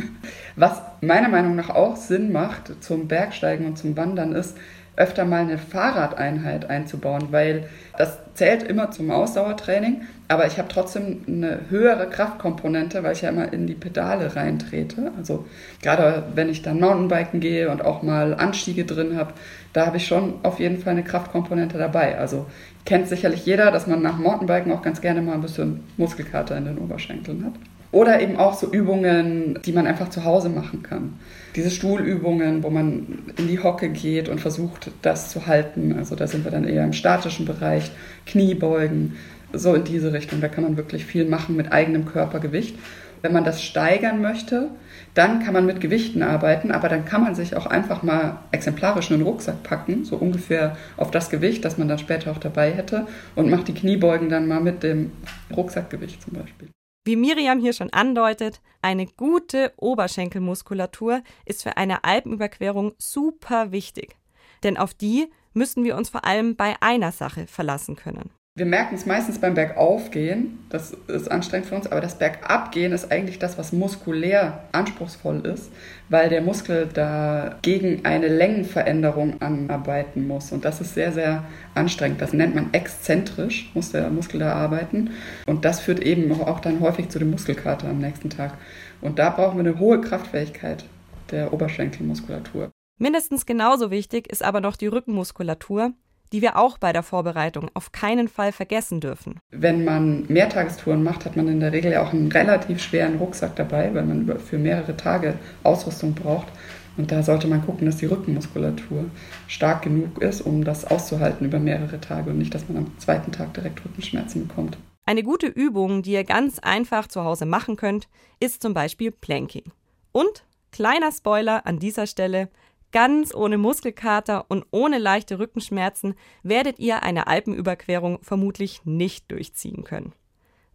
Was 0.54 0.80
meiner 1.00 1.28
Meinung 1.28 1.56
nach 1.56 1.70
auch 1.70 1.96
Sinn 1.96 2.30
macht 2.30 2.84
zum 2.84 3.08
Bergsteigen 3.08 3.66
und 3.66 3.76
zum 3.76 3.96
Wandern 3.96 4.32
ist, 4.32 4.56
öfter 4.96 5.24
mal 5.24 5.42
eine 5.42 5.58
Fahrradeinheit 5.58 6.70
einzubauen, 6.70 7.28
weil 7.30 7.68
das 7.98 8.18
zählt 8.34 8.62
immer 8.62 8.90
zum 8.90 9.10
Ausdauertraining, 9.10 10.02
aber 10.28 10.46
ich 10.46 10.58
habe 10.58 10.68
trotzdem 10.68 11.22
eine 11.26 11.60
höhere 11.68 12.08
Kraftkomponente, 12.08 13.02
weil 13.02 13.12
ich 13.12 13.22
ja 13.22 13.28
immer 13.28 13.52
in 13.52 13.66
die 13.66 13.74
Pedale 13.74 14.34
reintrete. 14.34 15.12
Also 15.16 15.46
gerade 15.82 16.24
wenn 16.34 16.48
ich 16.48 16.62
dann 16.62 16.80
Mountainbiken 16.80 17.40
gehe 17.40 17.70
und 17.70 17.84
auch 17.84 18.02
mal 18.02 18.34
Anstiege 18.34 18.84
drin 18.84 19.16
habe, 19.16 19.32
da 19.72 19.86
habe 19.86 19.98
ich 19.98 20.06
schon 20.06 20.34
auf 20.42 20.58
jeden 20.58 20.78
Fall 20.78 20.92
eine 20.92 21.04
Kraftkomponente 21.04 21.78
dabei. 21.78 22.18
Also 22.18 22.46
kennt 22.84 23.08
sicherlich 23.08 23.44
jeder, 23.46 23.70
dass 23.70 23.86
man 23.86 24.02
nach 24.02 24.18
Mountainbiken 24.18 24.72
auch 24.72 24.82
ganz 24.82 25.00
gerne 25.00 25.22
mal 25.22 25.34
ein 25.34 25.42
bisschen 25.42 25.84
Muskelkater 25.96 26.56
in 26.56 26.64
den 26.64 26.78
Oberschenkeln 26.78 27.44
hat. 27.44 27.54
Oder 27.94 28.20
eben 28.20 28.36
auch 28.38 28.54
so 28.54 28.72
Übungen, 28.72 29.60
die 29.64 29.70
man 29.70 29.86
einfach 29.86 30.10
zu 30.10 30.24
Hause 30.24 30.48
machen 30.48 30.82
kann. 30.82 31.12
Diese 31.54 31.70
Stuhlübungen, 31.70 32.64
wo 32.64 32.70
man 32.70 33.22
in 33.38 33.46
die 33.46 33.60
Hocke 33.60 33.88
geht 33.88 34.28
und 34.28 34.40
versucht, 34.40 34.90
das 35.02 35.30
zu 35.30 35.46
halten. 35.46 35.94
Also 35.96 36.16
da 36.16 36.26
sind 36.26 36.42
wir 36.42 36.50
dann 36.50 36.64
eher 36.64 36.82
im 36.82 36.92
statischen 36.92 37.46
Bereich, 37.46 37.92
Kniebeugen, 38.26 39.14
so 39.52 39.74
in 39.74 39.84
diese 39.84 40.12
Richtung. 40.12 40.40
Da 40.40 40.48
kann 40.48 40.64
man 40.64 40.76
wirklich 40.76 41.06
viel 41.06 41.24
machen 41.24 41.54
mit 41.54 41.70
eigenem 41.70 42.04
Körpergewicht. 42.04 42.76
Wenn 43.22 43.32
man 43.32 43.44
das 43.44 43.62
steigern 43.62 44.20
möchte, 44.20 44.70
dann 45.14 45.44
kann 45.44 45.54
man 45.54 45.64
mit 45.64 45.80
Gewichten 45.80 46.24
arbeiten, 46.24 46.72
aber 46.72 46.88
dann 46.88 47.04
kann 47.04 47.22
man 47.22 47.36
sich 47.36 47.54
auch 47.54 47.66
einfach 47.66 48.02
mal 48.02 48.38
exemplarisch 48.50 49.12
einen 49.12 49.22
Rucksack 49.22 49.62
packen, 49.62 50.04
so 50.04 50.16
ungefähr 50.16 50.76
auf 50.96 51.12
das 51.12 51.30
Gewicht, 51.30 51.64
das 51.64 51.78
man 51.78 51.86
dann 51.86 52.00
später 52.00 52.32
auch 52.32 52.38
dabei 52.38 52.72
hätte, 52.72 53.06
und 53.36 53.50
macht 53.50 53.68
die 53.68 53.74
Kniebeugen 53.74 54.28
dann 54.28 54.48
mal 54.48 54.60
mit 54.60 54.82
dem 54.82 55.12
Rucksackgewicht 55.56 56.20
zum 56.20 56.32
Beispiel. 56.32 56.68
Wie 57.04 57.16
Miriam 57.16 57.60
hier 57.60 57.74
schon 57.74 57.90
andeutet, 57.90 58.62
eine 58.80 59.06
gute 59.06 59.74
Oberschenkelmuskulatur 59.76 61.22
ist 61.44 61.62
für 61.62 61.76
eine 61.76 62.02
Alpenüberquerung 62.04 62.94
super 62.96 63.72
wichtig. 63.72 64.16
Denn 64.62 64.78
auf 64.78 64.94
die 64.94 65.30
müssen 65.52 65.84
wir 65.84 65.96
uns 65.96 66.08
vor 66.08 66.24
allem 66.24 66.56
bei 66.56 66.76
einer 66.80 67.12
Sache 67.12 67.46
verlassen 67.46 67.96
können. 67.96 68.30
Wir 68.56 68.66
merken 68.66 68.94
es 68.94 69.04
meistens 69.04 69.40
beim 69.40 69.54
Bergaufgehen, 69.54 70.60
das 70.68 70.96
ist 71.08 71.28
anstrengend 71.28 71.66
für 71.66 71.74
uns, 71.74 71.88
aber 71.88 72.00
das 72.00 72.18
Bergabgehen 72.18 72.92
ist 72.92 73.10
eigentlich 73.10 73.40
das, 73.40 73.58
was 73.58 73.72
muskulär 73.72 74.62
anspruchsvoll 74.70 75.44
ist, 75.44 75.72
weil 76.08 76.28
der 76.28 76.40
Muskel 76.40 76.88
da 76.94 77.58
gegen 77.62 78.04
eine 78.04 78.28
Längenveränderung 78.28 79.42
anarbeiten 79.42 80.28
muss. 80.28 80.52
Und 80.52 80.64
das 80.64 80.80
ist 80.80 80.94
sehr, 80.94 81.10
sehr 81.10 81.42
anstrengend. 81.74 82.20
Das 82.20 82.32
nennt 82.32 82.54
man 82.54 82.72
exzentrisch, 82.72 83.72
muss 83.74 83.90
der 83.90 84.08
Muskel 84.10 84.38
da 84.38 84.52
arbeiten. 84.52 85.10
Und 85.46 85.64
das 85.64 85.80
führt 85.80 85.98
eben 85.98 86.30
auch 86.40 86.60
dann 86.60 86.78
häufig 86.78 87.08
zu 87.08 87.18
dem 87.18 87.32
Muskelkater 87.32 87.88
am 87.88 87.98
nächsten 87.98 88.30
Tag. 88.30 88.56
Und 89.00 89.18
da 89.18 89.30
brauchen 89.30 89.56
wir 89.56 89.68
eine 89.68 89.80
hohe 89.80 90.00
Kraftfähigkeit 90.00 90.84
der 91.32 91.52
Oberschenkelmuskulatur. 91.52 92.70
Mindestens 93.00 93.46
genauso 93.46 93.90
wichtig 93.90 94.30
ist 94.30 94.44
aber 94.44 94.60
noch 94.60 94.76
die 94.76 94.86
Rückenmuskulatur, 94.86 95.92
die 96.34 96.42
wir 96.42 96.56
auch 96.56 96.78
bei 96.78 96.92
der 96.92 97.04
Vorbereitung 97.04 97.70
auf 97.74 97.92
keinen 97.92 98.26
Fall 98.26 98.50
vergessen 98.50 99.00
dürfen. 99.00 99.38
Wenn 99.52 99.84
man 99.84 100.24
Mehrtagestouren 100.26 101.04
macht, 101.04 101.24
hat 101.26 101.36
man 101.36 101.46
in 101.46 101.60
der 101.60 101.70
Regel 101.70 101.92
ja 101.92 102.02
auch 102.02 102.12
einen 102.12 102.32
relativ 102.32 102.82
schweren 102.82 103.18
Rucksack 103.18 103.54
dabei, 103.54 103.94
weil 103.94 104.04
man 104.04 104.40
für 104.40 104.58
mehrere 104.58 104.96
Tage 104.96 105.34
Ausrüstung 105.62 106.12
braucht. 106.12 106.48
Und 106.96 107.12
da 107.12 107.22
sollte 107.22 107.46
man 107.46 107.64
gucken, 107.64 107.86
dass 107.86 107.98
die 107.98 108.06
Rückenmuskulatur 108.06 109.04
stark 109.46 109.82
genug 109.82 110.20
ist, 110.22 110.40
um 110.40 110.64
das 110.64 110.84
auszuhalten 110.84 111.46
über 111.46 111.60
mehrere 111.60 112.00
Tage 112.00 112.30
und 112.30 112.38
nicht, 112.38 112.52
dass 112.52 112.68
man 112.68 112.78
am 112.78 112.98
zweiten 112.98 113.30
Tag 113.30 113.54
direkt 113.54 113.84
Rückenschmerzen 113.84 114.48
bekommt. 114.48 114.76
Eine 115.06 115.22
gute 115.22 115.46
Übung, 115.46 116.02
die 116.02 116.14
ihr 116.14 116.24
ganz 116.24 116.58
einfach 116.58 117.06
zu 117.06 117.22
Hause 117.22 117.46
machen 117.46 117.76
könnt, 117.76 118.08
ist 118.40 118.60
zum 118.60 118.74
Beispiel 118.74 119.12
Planking. 119.12 119.70
Und, 120.10 120.44
kleiner 120.72 121.12
Spoiler 121.12 121.64
an 121.64 121.78
dieser 121.78 122.08
Stelle, 122.08 122.48
Ganz 122.94 123.34
ohne 123.34 123.58
Muskelkater 123.58 124.48
und 124.48 124.64
ohne 124.70 124.96
leichte 124.98 125.40
Rückenschmerzen 125.40 126.14
werdet 126.44 126.78
ihr 126.78 127.02
eine 127.02 127.26
Alpenüberquerung 127.26 128.20
vermutlich 128.22 128.84
nicht 128.84 129.32
durchziehen 129.32 129.82
können. 129.82 130.12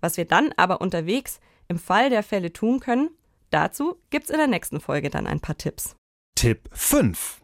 Was 0.01 0.17
wir 0.17 0.25
dann 0.25 0.51
aber 0.57 0.81
unterwegs 0.81 1.39
im 1.69 1.79
Fall 1.79 2.09
der 2.09 2.23
Fälle 2.23 2.51
tun 2.51 2.81
können, 2.81 3.09
dazu 3.51 3.95
gibt's 4.09 4.29
in 4.29 4.35
der 4.35 4.47
nächsten 4.47 4.81
Folge 4.81 5.09
dann 5.09 5.27
ein 5.27 5.39
paar 5.39 5.57
Tipps. 5.57 5.95
Tipp 6.35 6.69
5. 6.73 7.39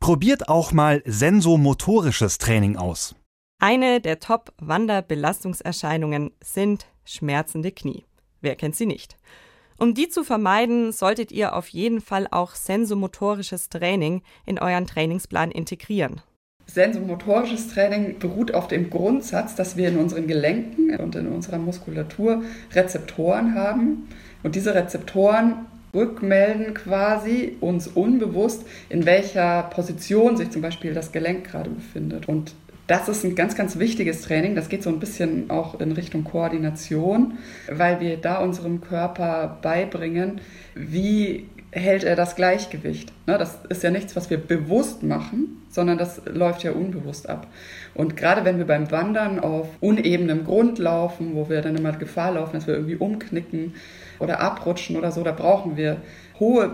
Probiert 0.00 0.48
auch 0.48 0.72
mal 0.72 1.02
sensomotorisches 1.04 2.38
Training 2.38 2.78
aus. 2.78 3.14
Eine 3.60 4.00
der 4.00 4.20
Top-Wanderbelastungserscheinungen 4.20 6.30
sind 6.42 6.86
schmerzende 7.04 7.72
Knie. 7.72 8.06
Wer 8.40 8.56
kennt 8.56 8.74
sie 8.74 8.86
nicht? 8.86 9.18
Um 9.78 9.94
die 9.94 10.08
zu 10.08 10.24
vermeiden, 10.24 10.92
solltet 10.92 11.32
ihr 11.32 11.54
auf 11.54 11.68
jeden 11.68 12.00
Fall 12.00 12.28
auch 12.30 12.54
sensomotorisches 12.54 13.68
Training 13.68 14.22
in 14.46 14.58
euren 14.58 14.86
Trainingsplan 14.86 15.50
integrieren. 15.50 16.20
Sensomotorisches 16.66 17.68
Training 17.68 18.18
beruht 18.18 18.54
auf 18.54 18.68
dem 18.68 18.88
Grundsatz, 18.88 19.54
dass 19.54 19.76
wir 19.76 19.88
in 19.88 19.98
unseren 19.98 20.26
Gelenken 20.26 20.96
und 20.96 21.14
in 21.14 21.26
unserer 21.26 21.58
Muskulatur 21.58 22.42
Rezeptoren 22.72 23.54
haben. 23.54 24.08
Und 24.42 24.54
diese 24.54 24.74
Rezeptoren 24.74 25.66
rückmelden 25.94 26.74
quasi 26.74 27.56
uns 27.60 27.86
unbewusst, 27.86 28.64
in 28.88 29.06
welcher 29.06 29.64
Position 29.64 30.36
sich 30.36 30.50
zum 30.50 30.62
Beispiel 30.62 30.94
das 30.94 31.12
Gelenk 31.12 31.44
gerade 31.50 31.70
befindet. 31.70 32.28
Und 32.28 32.54
das 32.86 33.08
ist 33.08 33.24
ein 33.24 33.34
ganz, 33.34 33.54
ganz 33.54 33.78
wichtiges 33.78 34.22
Training. 34.22 34.54
Das 34.54 34.68
geht 34.68 34.82
so 34.82 34.90
ein 34.90 35.00
bisschen 35.00 35.50
auch 35.50 35.80
in 35.80 35.92
Richtung 35.92 36.24
Koordination, 36.24 37.38
weil 37.70 38.00
wir 38.00 38.16
da 38.18 38.38
unserem 38.38 38.80
Körper 38.80 39.58
beibringen, 39.62 40.40
wie 40.74 41.46
hält 41.70 42.04
er 42.04 42.14
das 42.14 42.36
Gleichgewicht. 42.36 43.12
Ne, 43.26 43.36
das 43.36 43.58
ist 43.68 43.82
ja 43.82 43.90
nichts, 43.90 44.14
was 44.14 44.30
wir 44.30 44.38
bewusst 44.38 45.02
machen, 45.02 45.62
sondern 45.70 45.98
das 45.98 46.22
läuft 46.26 46.62
ja 46.62 46.70
unbewusst 46.72 47.28
ab. 47.28 47.48
Und 47.94 48.16
gerade 48.16 48.44
wenn 48.44 48.58
wir 48.58 48.66
beim 48.66 48.90
Wandern 48.92 49.40
auf 49.40 49.68
unebenem 49.80 50.44
Grund 50.44 50.78
laufen, 50.78 51.34
wo 51.34 51.48
wir 51.48 51.62
dann 51.62 51.76
immer 51.76 51.92
Gefahr 51.92 52.32
laufen, 52.32 52.52
dass 52.52 52.66
wir 52.66 52.74
irgendwie 52.74 52.96
umknicken 52.96 53.74
oder 54.20 54.40
abrutschen 54.40 54.96
oder 54.96 55.10
so, 55.10 55.24
da 55.24 55.32
brauchen 55.32 55.76
wir 55.76 55.96
hohe 56.38 56.68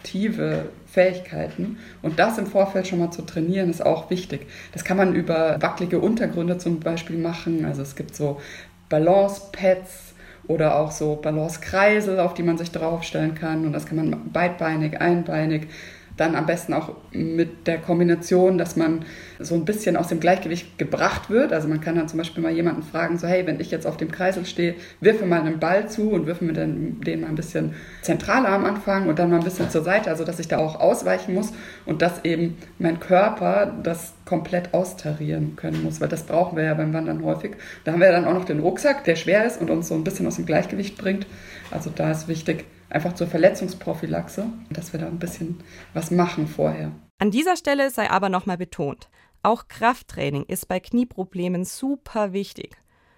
propriozeptive 0.00 0.68
Fähigkeiten. 0.86 1.78
Und 2.02 2.18
das 2.18 2.38
im 2.38 2.46
Vorfeld 2.46 2.86
schon 2.86 2.98
mal 2.98 3.10
zu 3.10 3.22
trainieren, 3.22 3.70
ist 3.70 3.84
auch 3.84 4.10
wichtig. 4.10 4.46
Das 4.72 4.84
kann 4.84 4.96
man 4.96 5.14
über 5.14 5.60
wackelige 5.60 6.00
Untergründe 6.00 6.58
zum 6.58 6.80
Beispiel 6.80 7.18
machen. 7.18 7.64
Also 7.64 7.82
es 7.82 7.94
gibt 7.94 8.16
so 8.16 8.40
Balance-Pads 8.88 10.14
oder 10.48 10.76
auch 10.76 10.90
so 10.90 11.16
Balance-Kreisel, 11.16 12.18
auf 12.18 12.34
die 12.34 12.42
man 12.42 12.58
sich 12.58 12.72
draufstellen 12.72 13.34
kann. 13.34 13.64
Und 13.64 13.72
das 13.72 13.86
kann 13.86 13.96
man 13.96 14.32
beidbeinig, 14.32 15.00
einbeinig 15.00 15.68
dann 16.16 16.34
am 16.34 16.46
besten 16.46 16.74
auch 16.74 16.94
mit 17.12 17.66
der 17.66 17.78
Kombination, 17.78 18.58
dass 18.58 18.76
man 18.76 19.04
so 19.38 19.54
ein 19.54 19.64
bisschen 19.64 19.96
aus 19.96 20.08
dem 20.08 20.20
Gleichgewicht 20.20 20.78
gebracht 20.78 21.30
wird. 21.30 21.52
Also 21.52 21.68
man 21.68 21.80
kann 21.80 21.96
dann 21.96 22.08
zum 22.08 22.18
Beispiel 22.18 22.42
mal 22.42 22.52
jemanden 22.52 22.82
fragen, 22.82 23.18
so 23.18 23.26
hey, 23.26 23.46
wenn 23.46 23.60
ich 23.60 23.70
jetzt 23.70 23.86
auf 23.86 23.96
dem 23.96 24.10
Kreisel 24.10 24.44
stehe, 24.44 24.74
wirfe 25.00 25.24
mal 25.26 25.40
einen 25.40 25.58
Ball 25.58 25.88
zu 25.88 26.10
und 26.10 26.26
wirfe 26.26 26.44
mir 26.44 26.52
dann 26.52 27.00
den 27.00 27.22
mal 27.22 27.28
ein 27.28 27.36
bisschen 27.36 27.74
zentraler 28.02 28.50
am 28.50 28.64
Anfang 28.64 29.08
und 29.08 29.18
dann 29.18 29.30
mal 29.30 29.38
ein 29.38 29.44
bisschen 29.44 29.70
zur 29.70 29.82
Seite, 29.82 30.10
also 30.10 30.24
dass 30.24 30.38
ich 30.38 30.48
da 30.48 30.58
auch 30.58 30.78
ausweichen 30.78 31.34
muss 31.34 31.52
und 31.86 32.02
dass 32.02 32.24
eben 32.24 32.58
mein 32.78 33.00
Körper 33.00 33.72
das 33.82 34.14
komplett 34.24 34.74
austarieren 34.74 35.56
können 35.56 35.82
muss, 35.82 36.00
weil 36.00 36.08
das 36.08 36.24
brauchen 36.24 36.56
wir 36.56 36.64
ja 36.64 36.74
beim 36.74 36.92
Wandern 36.92 37.24
häufig. 37.24 37.52
Da 37.84 37.92
haben 37.92 38.00
wir 38.00 38.12
dann 38.12 38.24
auch 38.24 38.34
noch 38.34 38.44
den 38.44 38.60
Rucksack, 38.60 39.04
der 39.04 39.16
schwer 39.16 39.44
ist 39.44 39.60
und 39.60 39.70
uns 39.70 39.88
so 39.88 39.94
ein 39.94 40.04
bisschen 40.04 40.26
aus 40.26 40.36
dem 40.36 40.46
Gleichgewicht 40.46 40.98
bringt. 40.98 41.26
Also 41.70 41.90
da 41.94 42.10
ist 42.10 42.28
wichtig, 42.28 42.64
einfach 42.90 43.14
zur 43.14 43.26
Verletzungsprophylaxe, 43.26 44.46
dass 44.70 44.92
wir 44.92 45.00
da 45.00 45.06
ein 45.06 45.18
bisschen 45.18 45.60
was 45.94 46.10
machen 46.10 46.46
vorher. 46.46 46.92
An 47.18 47.30
dieser 47.30 47.56
Stelle 47.56 47.90
sei 47.90 48.10
aber 48.10 48.28
nochmal 48.28 48.58
betont, 48.58 49.08
auch 49.42 49.68
Krafttraining 49.68 50.44
ist 50.44 50.68
bei 50.68 50.80
Knieproblemen 50.80 51.64
super 51.64 52.32
wichtig. 52.32 52.76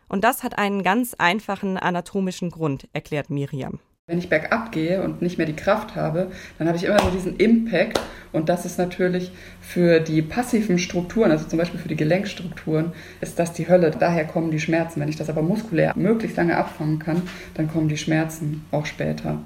Und 0.09 0.25
das 0.25 0.43
hat 0.43 0.59
einen 0.59 0.83
ganz 0.83 1.15
einfachen 1.15 1.79
anatomischen 1.79 2.51
Grund, 2.51 2.89
erklärt 2.93 3.31
Miriam. 3.31 3.81
Wenn 4.09 4.19
ich 4.19 4.29
bergab 4.29 4.73
gehe 4.73 5.03
und 5.03 5.23
nicht 5.23 5.39
mehr 5.39 5.47
die 5.47 5.57
Kraft 5.57 5.95
habe, 5.95 6.33
dann 6.59 6.67
habe 6.67 6.77
ich 6.77 6.85
immer 6.85 6.99
so 6.99 7.11
diesen 7.11 7.37
Impact. 7.37 8.01
Und 8.33 8.49
das 8.49 8.67
ist 8.67 8.77
natürlich 8.77 9.33
für 9.61 10.01
die 10.01 10.23
passiven 10.23 10.79
Strukturen, 10.79 11.31
also 11.31 11.47
zum 11.47 11.59
Beispiel 11.59 11.81
für 11.81 11.89
die 11.89 11.97
Gelenkstrukturen, 11.97 12.93
ist 13.21 13.39
das 13.39 13.53
die 13.53 13.69
Hölle. 13.69 13.93
Daher 13.93 14.27
kommen 14.27 14.51
die 14.51 14.61
Schmerzen. 14.61 15.01
Wenn 15.01 15.09
ich 15.09 15.17
das 15.17 15.31
aber 15.31 15.43
muskulär 15.43 15.93
möglichst 15.97 16.37
lange 16.37 16.57
abfangen 16.57 16.99
kann, 16.99 17.23
dann 17.55 17.69
kommen 17.69 17.89
die 17.89 17.97
Schmerzen 17.97 18.65
auch 18.73 18.87
später. 18.87 19.45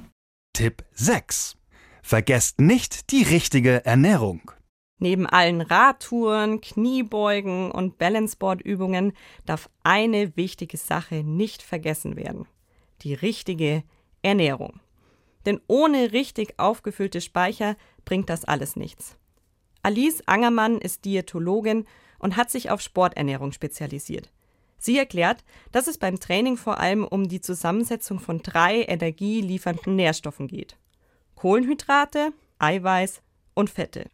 Tipp 0.57 0.85
6. 0.95 1.59
Vergesst 2.03 2.63
nicht 2.63 3.11
die 3.13 3.25
richtige 3.25 3.85
Ernährung. 3.85 4.53
Neben 4.99 5.27
allen 5.27 5.61
Radtouren, 5.61 6.63
Kniebeugen 6.63 7.71
und 7.71 7.99
Balanceboard-Übungen 7.99 9.13
darf 9.45 9.69
eine 9.83 10.35
wichtige 10.35 10.79
Sache 10.79 11.17
nicht 11.17 11.61
vergessen 11.61 12.17
werden. 12.17 12.49
Die 13.03 13.13
richtige 13.13 13.85
Ernährung. 14.23 14.81
Denn 15.45 15.61
ohne 15.67 16.13
richtig 16.13 16.59
aufgefüllte 16.59 17.21
Speicher 17.21 17.77
bringt 18.07 18.31
das 18.31 18.47
alles 18.47 18.77
nichts. 18.77 19.19
Alice 19.83 20.23
Angermann 20.25 20.79
ist 20.79 21.05
Diätologin 21.05 21.85
und 22.19 22.39
hat 22.39 22.51
sich 22.51 22.71
auf 22.71 22.81
Sporternährung 22.81 23.53
spezialisiert. 23.53 24.33
Sie 24.79 24.99
erklärt, 24.99 25.45
dass 25.73 25.87
es 25.87 25.99
beim 25.99 26.21
Training 26.21 26.57
vor 26.57 26.79
allem 26.79 27.05
um 27.05 27.29
die 27.29 27.41
Zusammensetzung 27.41 28.21
von 28.21 28.39
drei 28.43 28.83
energieliefernden 28.83 29.97
Nährstoffen 29.97 30.47
geht. 30.47 30.77
Kohlenhydrate, 31.35 32.33
Eiweiß 32.59 33.23
und 33.55 33.71
Fette. 33.71 34.11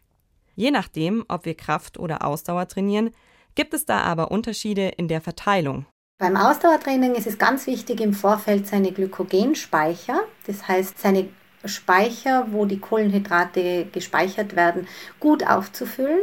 Je 0.55 0.71
nachdem, 0.71 1.25
ob 1.27 1.45
wir 1.45 1.55
Kraft 1.55 1.97
oder 1.97 2.25
Ausdauer 2.25 2.67
trainieren, 2.67 3.11
gibt 3.55 3.73
es 3.73 3.85
da 3.85 4.01
aber 4.01 4.31
Unterschiede 4.31 4.89
in 4.89 5.07
der 5.07 5.21
Verteilung 5.21 5.85
beim 6.23 6.37
Ausdauertraining 6.37 7.15
ist 7.15 7.27
es 7.27 7.37
ganz 7.37 7.67
wichtig, 7.67 7.99
im 7.99 8.13
Vorfeld 8.13 8.65
seine 8.65 8.93
Glykogenspeicher, 8.93 10.21
das 10.47 10.69
heißt 10.69 10.97
seine 10.97 11.27
Speicher, 11.65 12.47
wo 12.51 12.65
die 12.65 12.79
Kohlenhydrate 12.79 13.87
gespeichert 13.91 14.55
werden, 14.55 14.87
gut 15.19 15.45
aufzufüllen. 15.45 16.21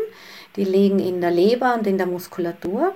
Die 0.56 0.64
liegen 0.64 1.00
in 1.00 1.20
der 1.20 1.30
Leber 1.30 1.74
und 1.74 1.86
in 1.86 1.98
der 1.98 2.06
Muskulatur. 2.06 2.94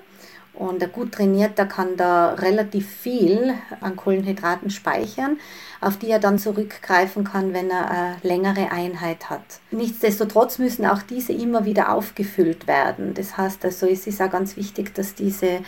Und 0.54 0.82
ein 0.82 0.92
gut 0.92 1.12
trainierter 1.12 1.66
kann 1.66 1.96
da 1.96 2.34
relativ 2.34 2.88
viel 2.88 3.54
an 3.80 3.96
Kohlenhydraten 3.96 4.70
speichern, 4.70 5.38
auf 5.80 5.96
die 5.96 6.08
er 6.08 6.20
dann 6.20 6.38
zurückgreifen 6.38 7.24
kann, 7.24 7.52
wenn 7.52 7.70
er 7.70 7.90
eine 7.90 8.16
längere 8.22 8.70
Einheit 8.70 9.30
hat. 9.30 9.42
Nichtsdestotrotz 9.72 10.58
müssen 10.58 10.86
auch 10.86 11.02
diese 11.02 11.32
immer 11.32 11.64
wieder 11.64 11.92
aufgefüllt 11.92 12.68
werden. 12.68 13.14
Das 13.14 13.36
heißt 13.36 13.64
also, 13.64 13.86
es 13.88 14.06
ist 14.06 14.22
auch 14.22 14.30
ganz 14.30 14.56
wichtig, 14.56 14.94
dass 14.94 15.14
diese 15.14 15.60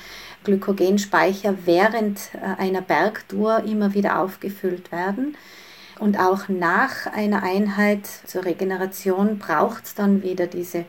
Glykogenspeicher 0.45 1.55
während 1.65 2.21
äh, 2.35 2.63
einer 2.63 2.81
Bergtour 2.81 3.65
immer 3.65 3.93
wieder 3.93 4.21
aufgefüllt 4.21 4.93
werden. 4.93 5.37
Und 5.99 6.21
auch 6.21 6.49
nach 6.49 7.07
einer 7.07 7.43
Einheit 7.43 8.07
zur 8.27 8.45
Regeneration 8.45 9.39
braucht 9.39 9.87
es 9.87 9.95
dann 9.95 10.23
wieder 10.23 10.47
diese 10.47 10.85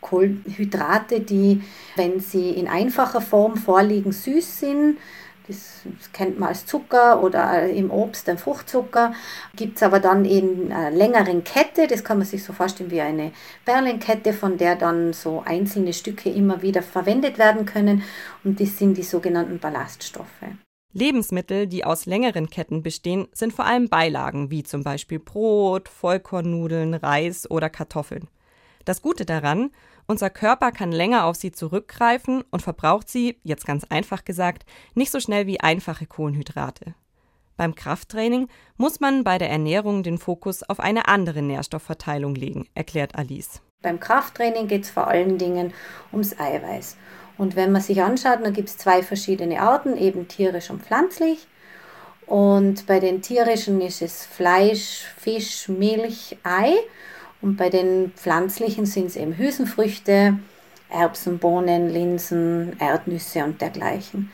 Kohlenhydrate, 0.00 1.20
die, 1.20 1.62
wenn 1.96 2.20
sie 2.20 2.50
in 2.50 2.68
einfacher 2.68 3.20
Form 3.20 3.56
vorliegen, 3.56 4.12
süß 4.12 4.60
sind. 4.60 4.98
Das, 5.46 5.82
kennt 6.12 6.38
man 6.38 6.50
als 6.50 6.64
Zucker 6.64 7.22
oder 7.24 7.68
im 7.68 7.90
Obst 7.90 8.28
ein 8.28 8.38
Fruchtzucker. 8.38 9.14
Gibt 9.56 9.78
es 9.78 9.82
aber 9.82 9.98
dann 9.98 10.24
in 10.24 10.72
einer 10.72 10.90
längeren 10.90 11.42
Kette, 11.42 11.88
das 11.88 12.04
kann 12.04 12.18
man 12.18 12.26
sich 12.26 12.44
so 12.44 12.52
vorstellen 12.52 12.90
wie 12.90 13.00
eine 13.00 13.32
Perlenkette, 13.64 14.32
von 14.32 14.58
der 14.58 14.76
dann 14.76 15.12
so 15.12 15.42
einzelne 15.44 15.92
Stücke 15.92 16.30
immer 16.30 16.62
wieder 16.62 16.82
verwendet 16.82 17.38
werden 17.38 17.66
können. 17.66 18.04
Und 18.44 18.60
das 18.60 18.78
sind 18.78 18.96
die 18.96 19.02
sogenannten 19.02 19.58
Ballaststoffe. 19.58 20.44
Lebensmittel, 20.92 21.66
die 21.66 21.84
aus 21.84 22.06
längeren 22.06 22.50
Ketten 22.50 22.82
bestehen, 22.82 23.28
sind 23.32 23.52
vor 23.52 23.64
allem 23.64 23.88
Beilagen 23.88 24.50
wie 24.50 24.64
zum 24.64 24.82
Beispiel 24.82 25.20
Brot, 25.20 25.88
Vollkornnudeln, 25.88 26.94
Reis 26.94 27.48
oder 27.50 27.70
Kartoffeln. 27.70 28.28
Das 28.84 29.02
Gute 29.02 29.24
daran, 29.24 29.70
unser 30.06 30.30
Körper 30.30 30.72
kann 30.72 30.92
länger 30.92 31.24
auf 31.26 31.36
sie 31.36 31.52
zurückgreifen 31.52 32.42
und 32.50 32.62
verbraucht 32.62 33.08
sie, 33.08 33.38
jetzt 33.44 33.66
ganz 33.66 33.84
einfach 33.84 34.24
gesagt, 34.24 34.64
nicht 34.94 35.12
so 35.12 35.20
schnell 35.20 35.46
wie 35.46 35.60
einfache 35.60 36.06
Kohlenhydrate. 36.06 36.94
Beim 37.56 37.74
Krafttraining 37.74 38.48
muss 38.76 39.00
man 39.00 39.22
bei 39.22 39.36
der 39.36 39.50
Ernährung 39.50 40.02
den 40.02 40.18
Fokus 40.18 40.62
auf 40.62 40.80
eine 40.80 41.08
andere 41.08 41.42
Nährstoffverteilung 41.42 42.34
legen, 42.34 42.66
erklärt 42.74 43.16
Alice. 43.16 43.60
Beim 43.82 44.00
Krafttraining 44.00 44.66
geht 44.66 44.84
es 44.84 44.90
vor 44.90 45.08
allen 45.08 45.36
Dingen 45.36 45.72
ums 46.10 46.38
Eiweiß. 46.38 46.96
Und 47.36 47.56
wenn 47.56 47.72
man 47.72 47.82
sich 47.82 48.02
anschaut, 48.02 48.40
dann 48.42 48.52
gibt 48.52 48.68
es 48.68 48.78
zwei 48.78 49.02
verschiedene 49.02 49.60
Arten, 49.60 49.96
eben 49.96 50.28
tierisch 50.28 50.70
und 50.70 50.82
pflanzlich. 50.82 51.46
Und 52.26 52.86
bei 52.86 53.00
den 53.00 53.22
tierischen 53.22 53.80
ist 53.80 54.02
es 54.02 54.24
Fleisch, 54.24 55.04
Fisch, 55.16 55.68
Milch, 55.68 56.36
Ei. 56.42 56.74
Und 57.42 57.56
bei 57.56 57.70
den 57.70 58.12
pflanzlichen 58.14 58.86
sind 58.86 59.06
es 59.06 59.16
eben 59.16 59.36
Hülsenfrüchte, 59.36 60.38
Erbsen, 60.90 61.38
Bohnen, 61.38 61.88
Linsen, 61.88 62.76
Erdnüsse 62.78 63.44
und 63.44 63.60
dergleichen, 63.60 64.30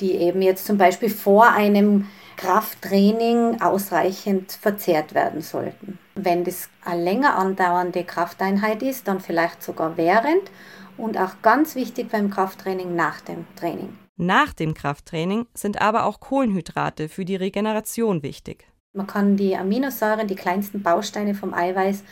die 0.00 0.12
eben 0.12 0.40
jetzt 0.42 0.66
zum 0.66 0.78
Beispiel 0.78 1.10
vor 1.10 1.50
einem 1.50 2.06
Krafttraining 2.36 3.60
ausreichend 3.60 4.52
verzehrt 4.52 5.14
werden 5.14 5.40
sollten. 5.40 5.98
Wenn 6.14 6.44
das 6.44 6.68
eine 6.84 7.02
länger 7.02 7.36
andauernde 7.36 8.04
Krafteinheit 8.04 8.82
ist, 8.82 9.08
dann 9.08 9.20
vielleicht 9.20 9.62
sogar 9.62 9.96
während 9.96 10.50
und 10.96 11.18
auch 11.18 11.42
ganz 11.42 11.74
wichtig 11.74 12.10
beim 12.10 12.30
Krafttraining 12.30 12.94
nach 12.94 13.20
dem 13.20 13.46
Training. 13.56 13.98
Nach 14.16 14.52
dem 14.54 14.72
Krafttraining 14.72 15.46
sind 15.52 15.80
aber 15.80 16.04
auch 16.06 16.20
Kohlenhydrate 16.20 17.08
für 17.08 17.24
die 17.26 17.36
Regeneration 17.36 18.22
wichtig. 18.22 18.66
Man 18.94 19.06
kann 19.06 19.36
die 19.36 19.54
Aminosäuren, 19.56 20.26
die 20.26 20.36
kleinsten 20.36 20.82
Bausteine 20.82 21.34
vom 21.34 21.52
Eiweiß, 21.52 22.02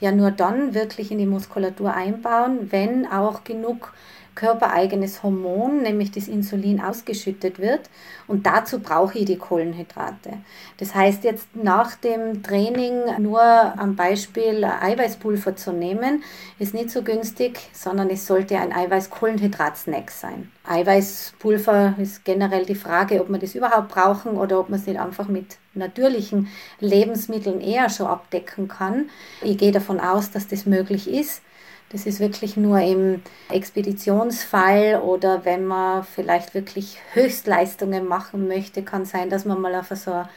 ja 0.00 0.12
nur 0.12 0.30
dann 0.30 0.74
wirklich 0.74 1.10
in 1.10 1.18
die 1.18 1.26
Muskulatur 1.26 1.94
einbauen, 1.94 2.72
wenn 2.72 3.06
auch 3.06 3.44
genug 3.44 3.92
körpereigenes 4.40 5.22
Hormon, 5.22 5.82
nämlich 5.82 6.12
das 6.12 6.26
Insulin, 6.26 6.80
ausgeschüttet 6.80 7.58
wird. 7.58 7.90
Und 8.26 8.46
dazu 8.46 8.80
brauche 8.80 9.18
ich 9.18 9.26
die 9.26 9.36
Kohlenhydrate. 9.36 10.38
Das 10.78 10.94
heißt, 10.94 11.24
jetzt 11.24 11.54
nach 11.54 11.94
dem 11.96 12.42
Training 12.42 12.94
nur 13.18 13.42
am 13.42 13.96
Beispiel 13.96 14.64
Eiweißpulver 14.64 15.56
zu 15.56 15.72
nehmen, 15.72 16.24
ist 16.58 16.72
nicht 16.72 16.90
so 16.90 17.02
günstig, 17.02 17.60
sondern 17.74 18.08
es 18.08 18.26
sollte 18.26 18.56
ein 18.56 18.72
Eiweiß-Kohlenhydrat-Snack 18.72 20.10
sein. 20.10 20.50
Eiweißpulver 20.66 21.96
ist 21.98 22.24
generell 22.24 22.64
die 22.64 22.74
Frage, 22.74 23.20
ob 23.20 23.28
wir 23.28 23.38
das 23.38 23.54
überhaupt 23.54 23.88
brauchen 23.88 24.38
oder 24.38 24.58
ob 24.58 24.70
man 24.70 24.80
es 24.80 24.86
nicht 24.86 24.98
einfach 24.98 25.28
mit 25.28 25.58
natürlichen 25.74 26.48
Lebensmitteln 26.80 27.60
eher 27.60 27.90
schon 27.90 28.06
abdecken 28.06 28.68
kann. 28.68 29.10
Ich 29.42 29.58
gehe 29.58 29.72
davon 29.72 30.00
aus, 30.00 30.30
dass 30.30 30.48
das 30.48 30.64
möglich 30.64 31.10
ist. 31.10 31.42
Das 31.90 32.06
ist 32.06 32.20
wirklich 32.20 32.56
nur 32.56 32.80
im 32.80 33.20
Expeditionsfall 33.48 35.00
oder 35.04 35.44
wenn 35.44 35.66
man 35.66 36.04
vielleicht 36.04 36.54
wirklich 36.54 36.98
Höchstleistungen 37.14 38.06
machen 38.06 38.46
möchte, 38.46 38.82
kann 38.84 39.04
sein, 39.04 39.28
dass 39.28 39.44
man 39.44 39.60
mal 39.60 39.74
auf 39.74 39.88
so 39.88 40.12
ein 40.12 40.28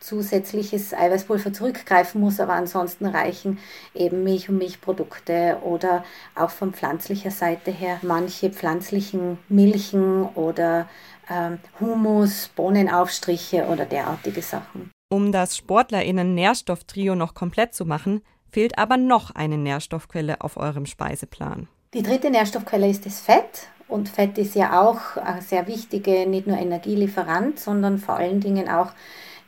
zusätzliches 0.00 0.94
Eiweißpulver 0.94 1.52
zurückgreifen 1.52 2.20
muss, 2.20 2.40
aber 2.40 2.54
ansonsten 2.54 3.06
reichen 3.06 3.58
eben 3.94 4.24
Milch 4.24 4.48
und 4.48 4.58
Milchprodukte 4.58 5.58
oder 5.62 6.04
auch 6.34 6.50
von 6.50 6.72
pflanzlicher 6.72 7.30
Seite 7.30 7.70
her 7.70 7.98
manche 8.02 8.50
pflanzlichen 8.50 9.38
Milchen 9.48 10.24
oder 10.34 10.88
ähm, 11.30 11.58
Humus, 11.80 12.50
Bohnenaufstriche 12.54 13.66
oder 13.66 13.84
derartige 13.84 14.42
Sachen. 14.42 14.90
Um 15.10 15.32
das 15.32 15.56
SportlerInnen-Nährstofftrio 15.56 17.14
noch 17.14 17.34
komplett 17.34 17.74
zu 17.74 17.84
machen, 17.84 18.20
fehlt 18.50 18.78
aber 18.78 18.96
noch 18.96 19.30
eine 19.34 19.58
Nährstoffquelle 19.58 20.40
auf 20.40 20.56
eurem 20.56 20.86
Speiseplan. 20.86 21.68
Die 21.94 22.02
dritte 22.02 22.30
Nährstoffquelle 22.30 22.88
ist 22.88 23.06
das 23.06 23.20
Fett. 23.20 23.68
Und 23.88 24.10
Fett 24.10 24.36
ist 24.36 24.54
ja 24.54 24.82
auch 24.82 25.16
eine 25.16 25.40
sehr 25.40 25.66
wichtige, 25.66 26.26
nicht 26.26 26.46
nur 26.46 26.58
Energielieferant, 26.58 27.58
sondern 27.58 27.98
vor 27.98 28.16
allen 28.16 28.40
Dingen 28.40 28.68
auch 28.68 28.92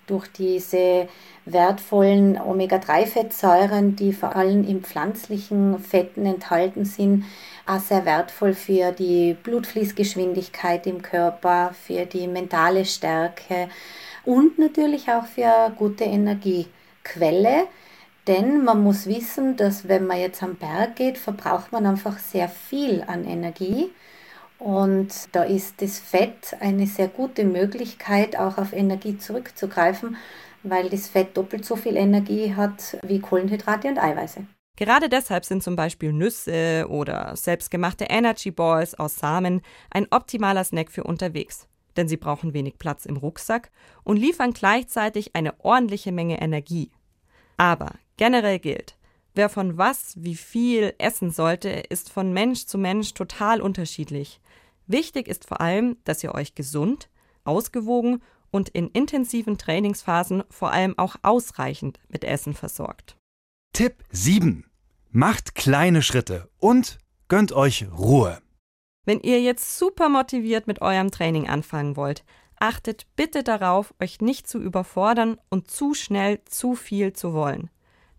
durch 0.06 0.26
diese 0.28 1.08
wertvollen 1.44 2.40
Omega-3-Fettsäuren, 2.40 3.96
die 3.96 4.12
vor 4.12 4.34
allem 4.34 4.66
in 4.66 4.82
pflanzlichen 4.82 5.78
Fetten 5.78 6.26
enthalten 6.26 6.84
sind, 6.84 7.24
auch 7.66 7.80
sehr 7.80 8.04
wertvoll 8.04 8.54
für 8.54 8.92
die 8.92 9.36
Blutfließgeschwindigkeit 9.42 10.86
im 10.86 11.02
Körper, 11.02 11.72
für 11.74 12.06
die 12.06 12.26
mentale 12.26 12.84
Stärke 12.84 13.68
und 14.24 14.58
natürlich 14.58 15.08
auch 15.10 15.26
für 15.26 15.72
gute 15.76 16.04
Energiequelle. 16.04 17.66
Denn 18.26 18.64
man 18.64 18.82
muss 18.82 19.06
wissen, 19.06 19.56
dass 19.56 19.88
wenn 19.88 20.06
man 20.06 20.20
jetzt 20.20 20.42
am 20.42 20.56
Berg 20.56 20.96
geht, 20.96 21.18
verbraucht 21.18 21.72
man 21.72 21.86
einfach 21.86 22.18
sehr 22.18 22.48
viel 22.48 23.02
an 23.06 23.24
Energie. 23.24 23.90
Und 24.58 25.08
da 25.32 25.42
ist 25.42 25.80
das 25.80 25.98
Fett 25.98 26.54
eine 26.60 26.86
sehr 26.86 27.08
gute 27.08 27.44
Möglichkeit, 27.44 28.38
auch 28.38 28.58
auf 28.58 28.74
Energie 28.74 29.16
zurückzugreifen, 29.16 30.16
weil 30.62 30.90
das 30.90 31.08
Fett 31.08 31.36
doppelt 31.36 31.64
so 31.64 31.76
viel 31.76 31.96
Energie 31.96 32.54
hat 32.54 32.98
wie 33.02 33.20
Kohlenhydrate 33.20 33.88
und 33.88 33.98
Eiweiße. 33.98 34.44
Gerade 34.76 35.08
deshalb 35.08 35.44
sind 35.44 35.62
zum 35.62 35.76
Beispiel 35.76 36.12
Nüsse 36.12 36.86
oder 36.88 37.34
selbstgemachte 37.36 38.04
Energy 38.04 38.50
Balls 38.50 38.94
aus 38.98 39.16
Samen 39.16 39.62
ein 39.90 40.06
optimaler 40.10 40.64
Snack 40.64 40.90
für 40.90 41.04
unterwegs. 41.04 41.66
denn 41.96 42.08
sie 42.08 42.16
brauchen 42.16 42.54
wenig 42.54 42.78
Platz 42.78 43.04
im 43.04 43.16
Rucksack 43.16 43.70
und 44.04 44.16
liefern 44.16 44.52
gleichzeitig 44.52 45.34
eine 45.34 45.58
ordentliche 45.60 46.12
Menge 46.12 46.40
Energie. 46.40 46.90
Aber 47.56 47.90
generell 48.20 48.58
gilt, 48.58 48.98
wer 49.34 49.48
von 49.48 49.78
was 49.78 50.12
wie 50.22 50.36
viel 50.36 50.92
essen 50.98 51.30
sollte, 51.30 51.70
ist 51.70 52.12
von 52.12 52.34
Mensch 52.34 52.66
zu 52.66 52.76
Mensch 52.76 53.14
total 53.14 53.62
unterschiedlich. 53.62 54.42
Wichtig 54.86 55.26
ist 55.26 55.48
vor 55.48 55.62
allem, 55.62 55.96
dass 56.04 56.22
ihr 56.22 56.34
euch 56.34 56.54
gesund, 56.54 57.08
ausgewogen 57.44 58.22
und 58.50 58.68
in 58.68 58.88
intensiven 58.88 59.56
Trainingsphasen 59.56 60.42
vor 60.50 60.70
allem 60.70 60.98
auch 60.98 61.16
ausreichend 61.22 61.98
mit 62.08 62.24
Essen 62.24 62.52
versorgt. 62.52 63.16
Tipp 63.72 64.04
7. 64.10 64.66
Macht 65.10 65.54
kleine 65.54 66.02
Schritte 66.02 66.50
und 66.58 66.98
gönnt 67.28 67.52
euch 67.52 67.86
Ruhe. 67.90 68.42
Wenn 69.06 69.20
ihr 69.20 69.40
jetzt 69.40 69.78
super 69.78 70.10
motiviert 70.10 70.66
mit 70.66 70.82
eurem 70.82 71.10
Training 71.10 71.48
anfangen 71.48 71.96
wollt, 71.96 72.24
achtet 72.56 73.06
bitte 73.16 73.42
darauf, 73.42 73.94
euch 73.98 74.20
nicht 74.20 74.46
zu 74.46 74.58
überfordern 74.58 75.38
und 75.48 75.70
zu 75.70 75.94
schnell 75.94 76.44
zu 76.44 76.74
viel 76.74 77.14
zu 77.14 77.32
wollen. 77.32 77.70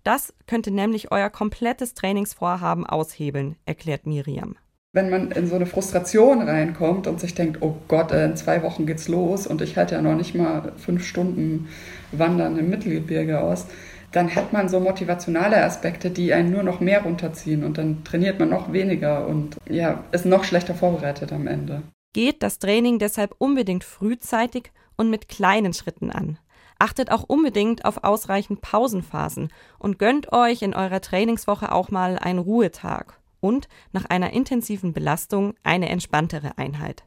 Das 0.03 0.33
könnte 0.47 0.71
nämlich 0.71 1.11
euer 1.11 1.29
komplettes 1.29 1.93
Trainingsvorhaben 1.93 2.85
aushebeln, 2.85 3.55
erklärt 3.65 4.07
Miriam. 4.07 4.55
Wenn 4.93 5.09
man 5.09 5.31
in 5.31 5.47
so 5.47 5.55
eine 5.55 5.67
Frustration 5.67 6.41
reinkommt 6.41 7.07
und 7.07 7.19
sich 7.19 7.33
denkt, 7.33 7.61
oh 7.61 7.77
Gott, 7.87 8.11
in 8.11 8.35
zwei 8.35 8.61
Wochen 8.61 8.85
geht's 8.85 9.07
los 9.07 9.47
und 9.47 9.61
ich 9.61 9.77
halte 9.77 9.95
ja 9.95 10.01
noch 10.01 10.15
nicht 10.15 10.35
mal 10.35 10.73
fünf 10.77 11.05
Stunden 11.05 11.69
Wandern 12.11 12.57
im 12.57 12.69
Mittelgebirge 12.69 13.39
aus, 13.39 13.67
dann 14.11 14.35
hat 14.35 14.51
man 14.51 14.67
so 14.67 14.81
motivationale 14.81 15.63
Aspekte, 15.63 16.09
die 16.09 16.33
einen 16.33 16.51
nur 16.51 16.63
noch 16.63 16.81
mehr 16.81 17.03
runterziehen 17.03 17.63
und 17.63 17.77
dann 17.77 18.03
trainiert 18.03 18.39
man 18.39 18.49
noch 18.49 18.73
weniger 18.73 19.27
und 19.27 19.55
ja, 19.69 20.03
ist 20.11 20.25
noch 20.25 20.43
schlechter 20.43 20.73
vorbereitet 20.73 21.31
am 21.31 21.47
Ende. 21.47 21.83
Geht 22.13 22.43
das 22.43 22.59
Training 22.59 22.99
deshalb 22.99 23.33
unbedingt 23.37 23.85
frühzeitig 23.85 24.71
und 24.97 25.09
mit 25.09 25.29
kleinen 25.29 25.73
Schritten 25.73 26.11
an. 26.11 26.37
Achtet 26.81 27.11
auch 27.11 27.25
unbedingt 27.27 27.85
auf 27.85 28.03
ausreichend 28.03 28.61
Pausenphasen 28.61 29.49
und 29.77 29.99
gönnt 29.99 30.33
euch 30.33 30.63
in 30.63 30.73
eurer 30.73 30.99
Trainingswoche 30.99 31.71
auch 31.71 31.91
mal 31.91 32.17
einen 32.17 32.39
Ruhetag 32.39 33.19
und 33.39 33.67
nach 33.91 34.05
einer 34.05 34.33
intensiven 34.33 34.91
Belastung 34.91 35.53
eine 35.61 35.89
entspanntere 35.89 36.57
Einheit. 36.57 37.03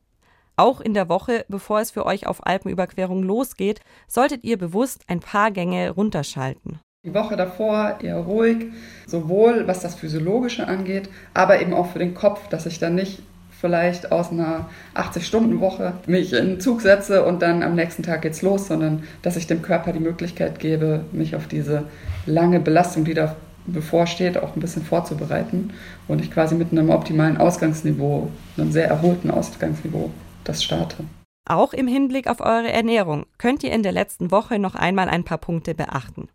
Auch 0.54 0.80
in 0.80 0.94
der 0.94 1.08
Woche, 1.08 1.44
bevor 1.48 1.80
es 1.80 1.90
für 1.90 2.06
euch 2.06 2.28
auf 2.28 2.46
Alpenüberquerung 2.46 3.24
losgeht, 3.24 3.80
solltet 4.06 4.44
ihr 4.44 4.58
bewusst 4.58 5.02
ein 5.08 5.18
paar 5.18 5.50
Gänge 5.50 5.90
runterschalten. 5.90 6.78
Die 7.04 7.12
Woche 7.12 7.34
davor 7.34 7.98
eher 8.00 8.18
ruhig, 8.18 8.66
sowohl 9.08 9.66
was 9.66 9.80
das 9.80 9.96
Physiologische 9.96 10.68
angeht, 10.68 11.08
aber 11.34 11.60
eben 11.60 11.74
auch 11.74 11.86
für 11.86 11.98
den 11.98 12.14
Kopf, 12.14 12.46
dass 12.46 12.66
ich 12.66 12.78
dann 12.78 12.94
nicht 12.94 13.24
vielleicht 13.64 14.12
aus 14.12 14.30
einer 14.30 14.68
80-Stunden-Woche 14.94 15.94
mich 16.06 16.34
in 16.34 16.48
den 16.48 16.60
Zug 16.60 16.82
setze 16.82 17.24
und 17.24 17.40
dann 17.40 17.62
am 17.62 17.74
nächsten 17.74 18.02
Tag 18.02 18.20
geht's 18.20 18.42
los, 18.42 18.66
sondern 18.66 19.04
dass 19.22 19.36
ich 19.36 19.46
dem 19.46 19.62
Körper 19.62 19.94
die 19.94 20.00
Möglichkeit 20.00 20.58
gebe, 20.58 21.06
mich 21.12 21.34
auf 21.34 21.46
diese 21.46 21.84
lange 22.26 22.60
Belastung, 22.60 23.06
die 23.06 23.14
da 23.14 23.36
bevorsteht, 23.64 24.36
auch 24.36 24.54
ein 24.54 24.60
bisschen 24.60 24.84
vorzubereiten 24.84 25.72
und 26.08 26.20
ich 26.20 26.30
quasi 26.30 26.54
mit 26.54 26.72
einem 26.72 26.90
optimalen 26.90 27.38
Ausgangsniveau, 27.38 28.30
einem 28.58 28.70
sehr 28.70 28.88
erholten 28.88 29.30
Ausgangsniveau, 29.30 30.10
das 30.44 30.62
starte. 30.62 30.96
Auch 31.48 31.72
im 31.72 31.86
Hinblick 31.86 32.28
auf 32.28 32.42
eure 32.42 32.70
Ernährung 32.70 33.24
könnt 33.38 33.64
ihr 33.64 33.72
in 33.72 33.82
der 33.82 33.92
letzten 33.92 34.30
Woche 34.30 34.58
noch 34.58 34.74
einmal 34.74 35.08
ein 35.08 35.24
paar 35.24 35.38
Punkte 35.38 35.74
beachten. 35.74 36.28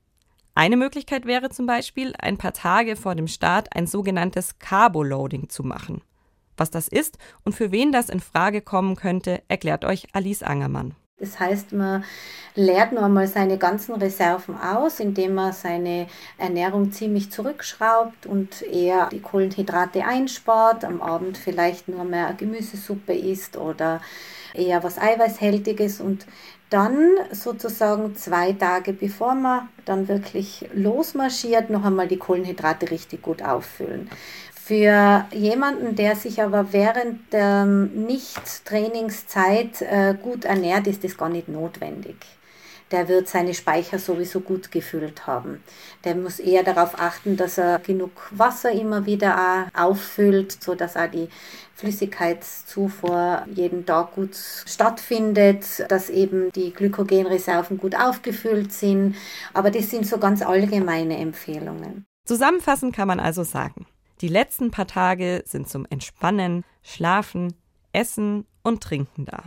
Eine 0.55 0.77
Möglichkeit 0.77 1.27
wäre 1.27 1.49
zum 1.49 1.67
Beispiel, 1.67 2.13
ein 2.17 2.39
paar 2.39 2.53
Tage 2.53 2.95
vor 2.95 3.13
dem 3.13 3.27
Start 3.27 3.75
ein 3.75 3.85
sogenanntes 3.85 4.57
Carboloading 4.57 5.49
zu 5.49 5.61
machen. 5.61 6.01
Was 6.59 6.71
das 6.71 6.89
ist 6.89 7.17
und 7.45 7.53
für 7.53 7.71
wen 7.71 7.91
das 7.91 8.09
in 8.09 8.19
Frage 8.19 8.61
kommen 8.61 8.95
könnte, 8.95 9.41
erklärt 9.47 9.85
euch 9.85 10.07
Alice 10.13 10.43
Angermann. 10.43 10.93
Das 11.19 11.39
heißt, 11.39 11.73
man 11.73 12.03
leert 12.55 12.93
nur 12.93 13.03
einmal 13.03 13.27
seine 13.27 13.57
ganzen 13.57 13.95
Reserven 13.95 14.57
aus, 14.59 14.99
indem 14.99 15.35
man 15.35 15.53
seine 15.53 16.07
Ernährung 16.37 16.91
ziemlich 16.91 17.31
zurückschraubt 17.31 18.25
und 18.25 18.61
eher 18.61 19.07
die 19.11 19.21
Kohlenhydrate 19.21 20.05
einspart, 20.05 20.85
am 20.85 21.01
Abend 21.01 21.37
vielleicht 21.37 21.87
nur 21.87 22.05
mehr 22.05 22.33
Gemüsesuppe 22.33 23.13
isst 23.13 23.57
oder 23.57 24.01
eher 24.53 24.83
was 24.83 24.97
Eiweißhältiges 24.97 26.01
und 26.01 26.25
dann 26.69 26.97
sozusagen 27.31 28.15
zwei 28.15 28.53
Tage 28.53 28.93
bevor 28.93 29.33
man 29.33 29.69
dann 29.85 30.07
wirklich 30.07 30.69
losmarschiert, 30.73 31.69
noch 31.69 31.83
einmal 31.83 32.07
die 32.07 32.17
Kohlenhydrate 32.17 32.91
richtig 32.91 33.23
gut 33.23 33.41
auffüllen. 33.41 34.09
Für 34.69 35.25
jemanden, 35.31 35.95
der 35.95 36.15
sich 36.15 36.41
aber 36.43 36.71
während 36.73 37.33
der 37.33 37.65
Nicht-Trainingszeit 37.65 39.81
äh, 39.81 40.13
gut 40.21 40.45
ernährt, 40.45 40.85
ist 40.85 41.03
das 41.03 41.17
gar 41.17 41.29
nicht 41.29 41.47
notwendig. 41.47 42.17
Der 42.91 43.07
wird 43.07 43.27
seine 43.27 43.55
Speicher 43.55 43.97
sowieso 43.97 44.41
gut 44.41 44.71
gefüllt 44.71 45.25
haben. 45.25 45.63
Der 46.03 46.13
muss 46.13 46.39
eher 46.39 46.61
darauf 46.61 46.99
achten, 46.99 47.35
dass 47.35 47.57
er 47.57 47.79
genug 47.79 48.11
Wasser 48.29 48.71
immer 48.71 49.07
wieder 49.07 49.71
auffüllt, 49.73 50.61
so 50.61 50.75
dass 50.75 50.95
auch 50.95 51.09
die 51.09 51.29
Flüssigkeitszufuhr 51.73 53.47
jeden 53.51 53.87
Tag 53.87 54.13
gut 54.13 54.35
stattfindet, 54.35 55.65
dass 55.87 56.11
eben 56.11 56.51
die 56.51 56.75
Glykogenreserven 56.75 57.79
gut 57.79 57.95
aufgefüllt 57.95 58.71
sind. 58.71 59.15
Aber 59.51 59.71
das 59.71 59.89
sind 59.89 60.05
so 60.05 60.19
ganz 60.19 60.43
allgemeine 60.43 61.17
Empfehlungen. 61.17 62.05
Zusammenfassend 62.25 62.95
kann 62.95 63.07
man 63.07 63.19
also 63.19 63.41
sagen, 63.41 63.87
die 64.21 64.27
letzten 64.27 64.69
paar 64.71 64.87
Tage 64.87 65.43
sind 65.45 65.69
zum 65.69 65.85
Entspannen, 65.89 66.65
Schlafen, 66.83 67.53
Essen 67.93 68.45
und 68.63 68.83
Trinken 68.83 69.25
da. 69.25 69.43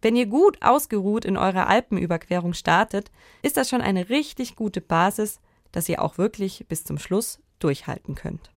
Wenn 0.00 0.16
ihr 0.16 0.26
gut 0.26 0.62
ausgeruht 0.62 1.24
in 1.24 1.36
eurer 1.36 1.66
Alpenüberquerung 1.66 2.54
startet, 2.54 3.10
ist 3.42 3.56
das 3.56 3.68
schon 3.68 3.80
eine 3.80 4.08
richtig 4.08 4.56
gute 4.56 4.80
Basis, 4.80 5.40
dass 5.72 5.88
ihr 5.88 6.02
auch 6.02 6.18
wirklich 6.18 6.66
bis 6.68 6.84
zum 6.84 6.98
Schluss 6.98 7.40
durchhalten 7.58 8.14
könnt. 8.14 8.50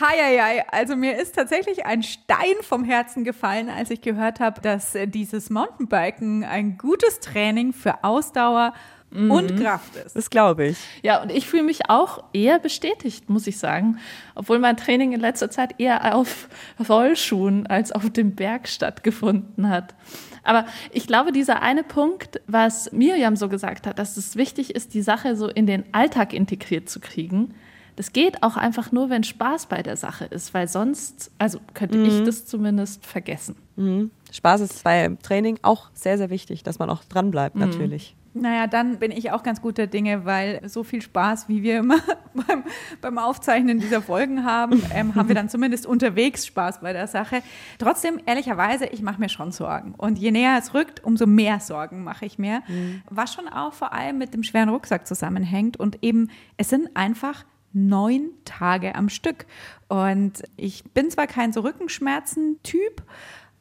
Heieiei, 0.00 0.66
also 0.68 0.96
mir 0.96 1.18
ist 1.18 1.34
tatsächlich 1.34 1.84
ein 1.84 2.02
Stein 2.02 2.56
vom 2.62 2.84
Herzen 2.84 3.22
gefallen, 3.22 3.68
als 3.68 3.90
ich 3.90 4.00
gehört 4.00 4.40
habe, 4.40 4.62
dass 4.62 4.94
äh, 4.94 5.06
dieses 5.06 5.50
Mountainbiken 5.50 6.42
ein 6.42 6.78
gutes 6.78 7.20
Training 7.20 7.74
für 7.74 8.02
Ausdauer 8.02 8.72
mhm. 9.10 9.30
und 9.30 9.56
Kraft 9.60 9.96
ist. 9.96 10.16
Das 10.16 10.30
glaube 10.30 10.66
ich. 10.66 10.78
Ja, 11.02 11.22
und 11.22 11.30
ich 11.30 11.46
fühle 11.46 11.62
mich 11.62 11.88
auch 11.88 12.24
eher 12.32 12.58
bestätigt, 12.58 13.28
muss 13.28 13.46
ich 13.46 13.58
sagen. 13.58 13.98
Obwohl 14.34 14.58
mein 14.58 14.76
Training 14.76 15.12
in 15.12 15.20
letzter 15.20 15.50
Zeit 15.50 15.78
eher 15.78 16.14
auf 16.14 16.48
Rollschuhen 16.88 17.66
als 17.66 17.92
auf 17.92 18.08
dem 18.10 18.34
Berg 18.34 18.68
stattgefunden 18.68 19.68
hat. 19.68 19.94
Aber 20.42 20.66
ich 20.92 21.06
glaube, 21.06 21.32
dieser 21.32 21.62
eine 21.62 21.82
Punkt, 21.82 22.40
was 22.46 22.92
Miriam 22.92 23.36
so 23.36 23.48
gesagt 23.48 23.86
hat, 23.86 23.98
dass 23.98 24.16
es 24.16 24.36
wichtig 24.36 24.74
ist, 24.74 24.94
die 24.94 25.02
Sache 25.02 25.36
so 25.36 25.48
in 25.48 25.66
den 25.66 25.84
Alltag 25.92 26.32
integriert 26.32 26.88
zu 26.88 27.00
kriegen, 27.00 27.54
das 27.96 28.12
geht 28.12 28.42
auch 28.42 28.56
einfach 28.56 28.92
nur, 28.92 29.10
wenn 29.10 29.24
Spaß 29.24 29.66
bei 29.66 29.82
der 29.82 29.96
Sache 29.96 30.24
ist, 30.24 30.54
weil 30.54 30.68
sonst, 30.68 31.30
also 31.36 31.58
könnte 31.74 31.98
mhm. 31.98 32.06
ich 32.06 32.24
das 32.24 32.46
zumindest 32.46 33.04
vergessen. 33.04 33.56
Mhm. 33.76 34.10
Spaß 34.32 34.62
ist 34.62 34.84
beim 34.84 35.18
Training 35.20 35.58
auch 35.60 35.90
sehr, 35.92 36.16
sehr 36.16 36.30
wichtig, 36.30 36.62
dass 36.62 36.78
man 36.78 36.88
auch 36.88 37.04
dranbleibt, 37.04 37.56
mhm. 37.56 37.60
natürlich. 37.60 38.16
Naja, 38.32 38.68
dann 38.68 38.98
bin 38.98 39.10
ich 39.10 39.32
auch 39.32 39.42
ganz 39.42 39.60
guter 39.60 39.88
Dinge, 39.88 40.24
weil 40.24 40.60
so 40.68 40.84
viel 40.84 41.02
Spaß, 41.02 41.48
wie 41.48 41.62
wir 41.62 41.78
immer 41.78 41.98
beim, 42.34 42.62
beim 43.00 43.18
Aufzeichnen 43.18 43.80
dieser 43.80 44.02
Folgen 44.02 44.44
haben, 44.44 44.82
ähm, 44.94 45.16
haben 45.16 45.28
wir 45.28 45.34
dann 45.34 45.48
zumindest 45.50 45.84
unterwegs 45.84 46.46
Spaß 46.46 46.80
bei 46.80 46.92
der 46.92 47.08
Sache. 47.08 47.42
Trotzdem, 47.78 48.20
ehrlicherweise, 48.26 48.86
ich 48.86 49.02
mache 49.02 49.20
mir 49.20 49.28
schon 49.28 49.50
Sorgen. 49.50 49.94
Und 49.96 50.18
je 50.18 50.30
näher 50.30 50.56
es 50.58 50.74
rückt, 50.74 51.02
umso 51.02 51.26
mehr 51.26 51.58
Sorgen 51.58 52.04
mache 52.04 52.24
ich 52.24 52.38
mir. 52.38 52.62
Mhm. 52.68 53.02
Was 53.10 53.34
schon 53.34 53.48
auch 53.48 53.72
vor 53.72 53.92
allem 53.92 54.18
mit 54.18 54.32
dem 54.32 54.44
schweren 54.44 54.68
Rucksack 54.68 55.08
zusammenhängt. 55.08 55.76
Und 55.76 55.98
eben, 56.02 56.30
es 56.56 56.68
sind 56.68 56.96
einfach 56.96 57.44
neun 57.72 58.30
Tage 58.44 58.94
am 58.94 59.08
Stück. 59.08 59.46
Und 59.88 60.42
ich 60.56 60.84
bin 60.92 61.10
zwar 61.10 61.26
kein 61.26 61.52
so 61.52 61.60
Rückenschmerzen-Typ, 61.60 63.02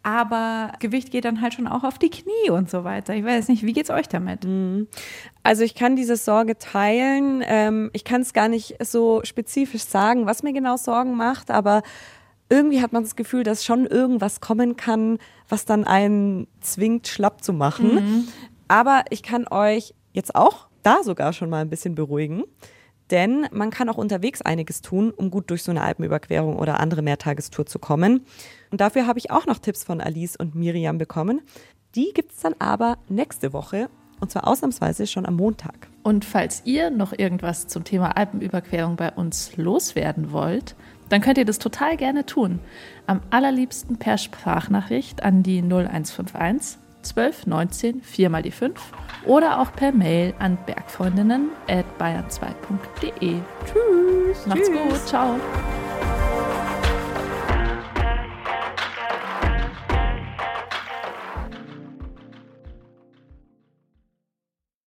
aber 0.02 0.74
Gewicht 0.80 1.12
geht 1.12 1.26
dann 1.26 1.42
halt 1.42 1.54
schon 1.54 1.68
auch 1.68 1.84
auf 1.84 1.98
die 1.98 2.10
Knie 2.10 2.50
und 2.50 2.70
so 2.70 2.84
weiter. 2.84 3.14
Ich 3.14 3.26
weiß 3.26 3.50
nicht, 3.50 3.64
wie 3.64 3.74
geht's 3.74 3.90
euch 3.90 4.08
damit? 4.08 4.46
Mhm. 4.46 4.88
Also 5.44 5.64
ich 5.64 5.76
kann 5.76 5.96
diese 5.96 6.16
Sorge 6.16 6.58
teilen. 6.58 7.44
Ähm, 7.46 7.90
ich 7.94 8.06
kann 8.06 8.22
es 8.22 8.34
gar 8.34 8.48
nicht 8.48 8.76
so 8.82 9.22
spezifisch 9.24 9.84
sagen, 9.84 10.26
was 10.26 10.44
mir 10.44 10.54
genau 10.54 10.78
Sorgen 10.78 11.16
macht, 11.16 11.52
aber 11.52 11.84
irgendwie 12.50 12.82
hat 12.82 12.94
man 12.94 13.04
das 13.04 13.16
Gefühl, 13.16 13.44
dass 13.44 13.64
schon 13.64 13.86
irgendwas 13.86 14.40
kommen 14.40 14.76
kann, 14.76 15.20
was 15.48 15.66
dann 15.66 15.86
einen 15.86 16.48
zwingt, 16.62 17.08
schlapp 17.08 17.44
zu 17.44 17.54
machen. 17.54 17.96
Mhm. 17.96 18.28
Aber 18.68 19.04
ich 19.10 19.22
kann 19.22 19.48
euch 19.50 19.94
jetzt 20.14 20.34
auch 20.34 20.68
da 20.82 21.04
sogar 21.04 21.34
schon 21.34 21.50
mal 21.50 21.62
ein 21.62 21.70
bisschen 21.70 21.96
beruhigen. 21.96 22.44
Denn 23.12 23.48
man 23.52 23.72
kann 23.72 23.90
auch 23.90 23.98
unterwegs 23.98 24.42
einiges 24.42 24.82
tun, 24.82 25.12
um 25.12 25.32
gut 25.32 25.50
durch 25.50 25.64
so 25.64 25.72
eine 25.72 25.82
Alpenüberquerung 25.82 26.58
oder 26.58 26.80
andere 26.80 27.02
Mehrtagestour 27.02 27.66
zu 27.66 27.80
kommen. 27.80 28.26
Und 28.72 28.82
dafür 28.82 29.08
habe 29.08 29.20
ich 29.20 29.32
auch 29.32 29.46
noch 29.46 29.60
Tipps 29.60 29.84
von 29.84 30.02
Alice 30.02 30.36
und 30.36 30.56
Miriam 30.56 30.98
bekommen. 30.98 31.42
Die 31.96 32.12
gibt 32.14 32.32
es 32.32 32.40
dann 32.40 32.56
aber 32.60 32.98
nächste 33.08 33.54
Woche 33.54 33.90
und 34.20 34.32
zwar 34.32 34.48
ausnahmsweise 34.48 35.08
schon 35.08 35.26
am 35.26 35.36
Montag. 35.36 35.88
Und 36.04 36.26
falls 36.26 36.62
ihr 36.66 36.90
noch 36.90 37.14
irgendwas 37.18 37.68
zum 37.68 37.84
Thema 37.84 38.18
Alpenüberquerung 38.18 38.96
bei 38.96 39.12
uns 39.12 39.56
loswerden 39.56 40.32
wollt, 40.32 40.76
dann 41.10 41.22
könnt 41.22 41.38
ihr 41.38 41.46
das 41.46 41.60
total 41.60 41.98
gerne 41.98 42.26
tun. 42.26 42.60
Am 43.08 43.22
allerliebsten 43.32 43.98
per 43.98 44.18
Sprachnachricht 44.18 45.24
an 45.24 45.44
die 45.44 45.62
0151 45.62 46.78
1219 46.98 48.02
4 48.02 48.30
mal 48.30 48.44
die 48.44 48.52
5 48.52 48.80
oder 49.26 49.62
auch 49.62 49.72
per 49.72 49.94
Mail 49.94 50.34
an 50.38 50.58
bergfreundinnen 50.66 51.50
at 51.68 51.86
bayern2.de. 51.98 53.36
Tschüss, 53.66 54.46
macht's 54.46 54.68
Tschüss. 54.68 54.80
gut, 54.90 55.08
ciao. 55.08 55.40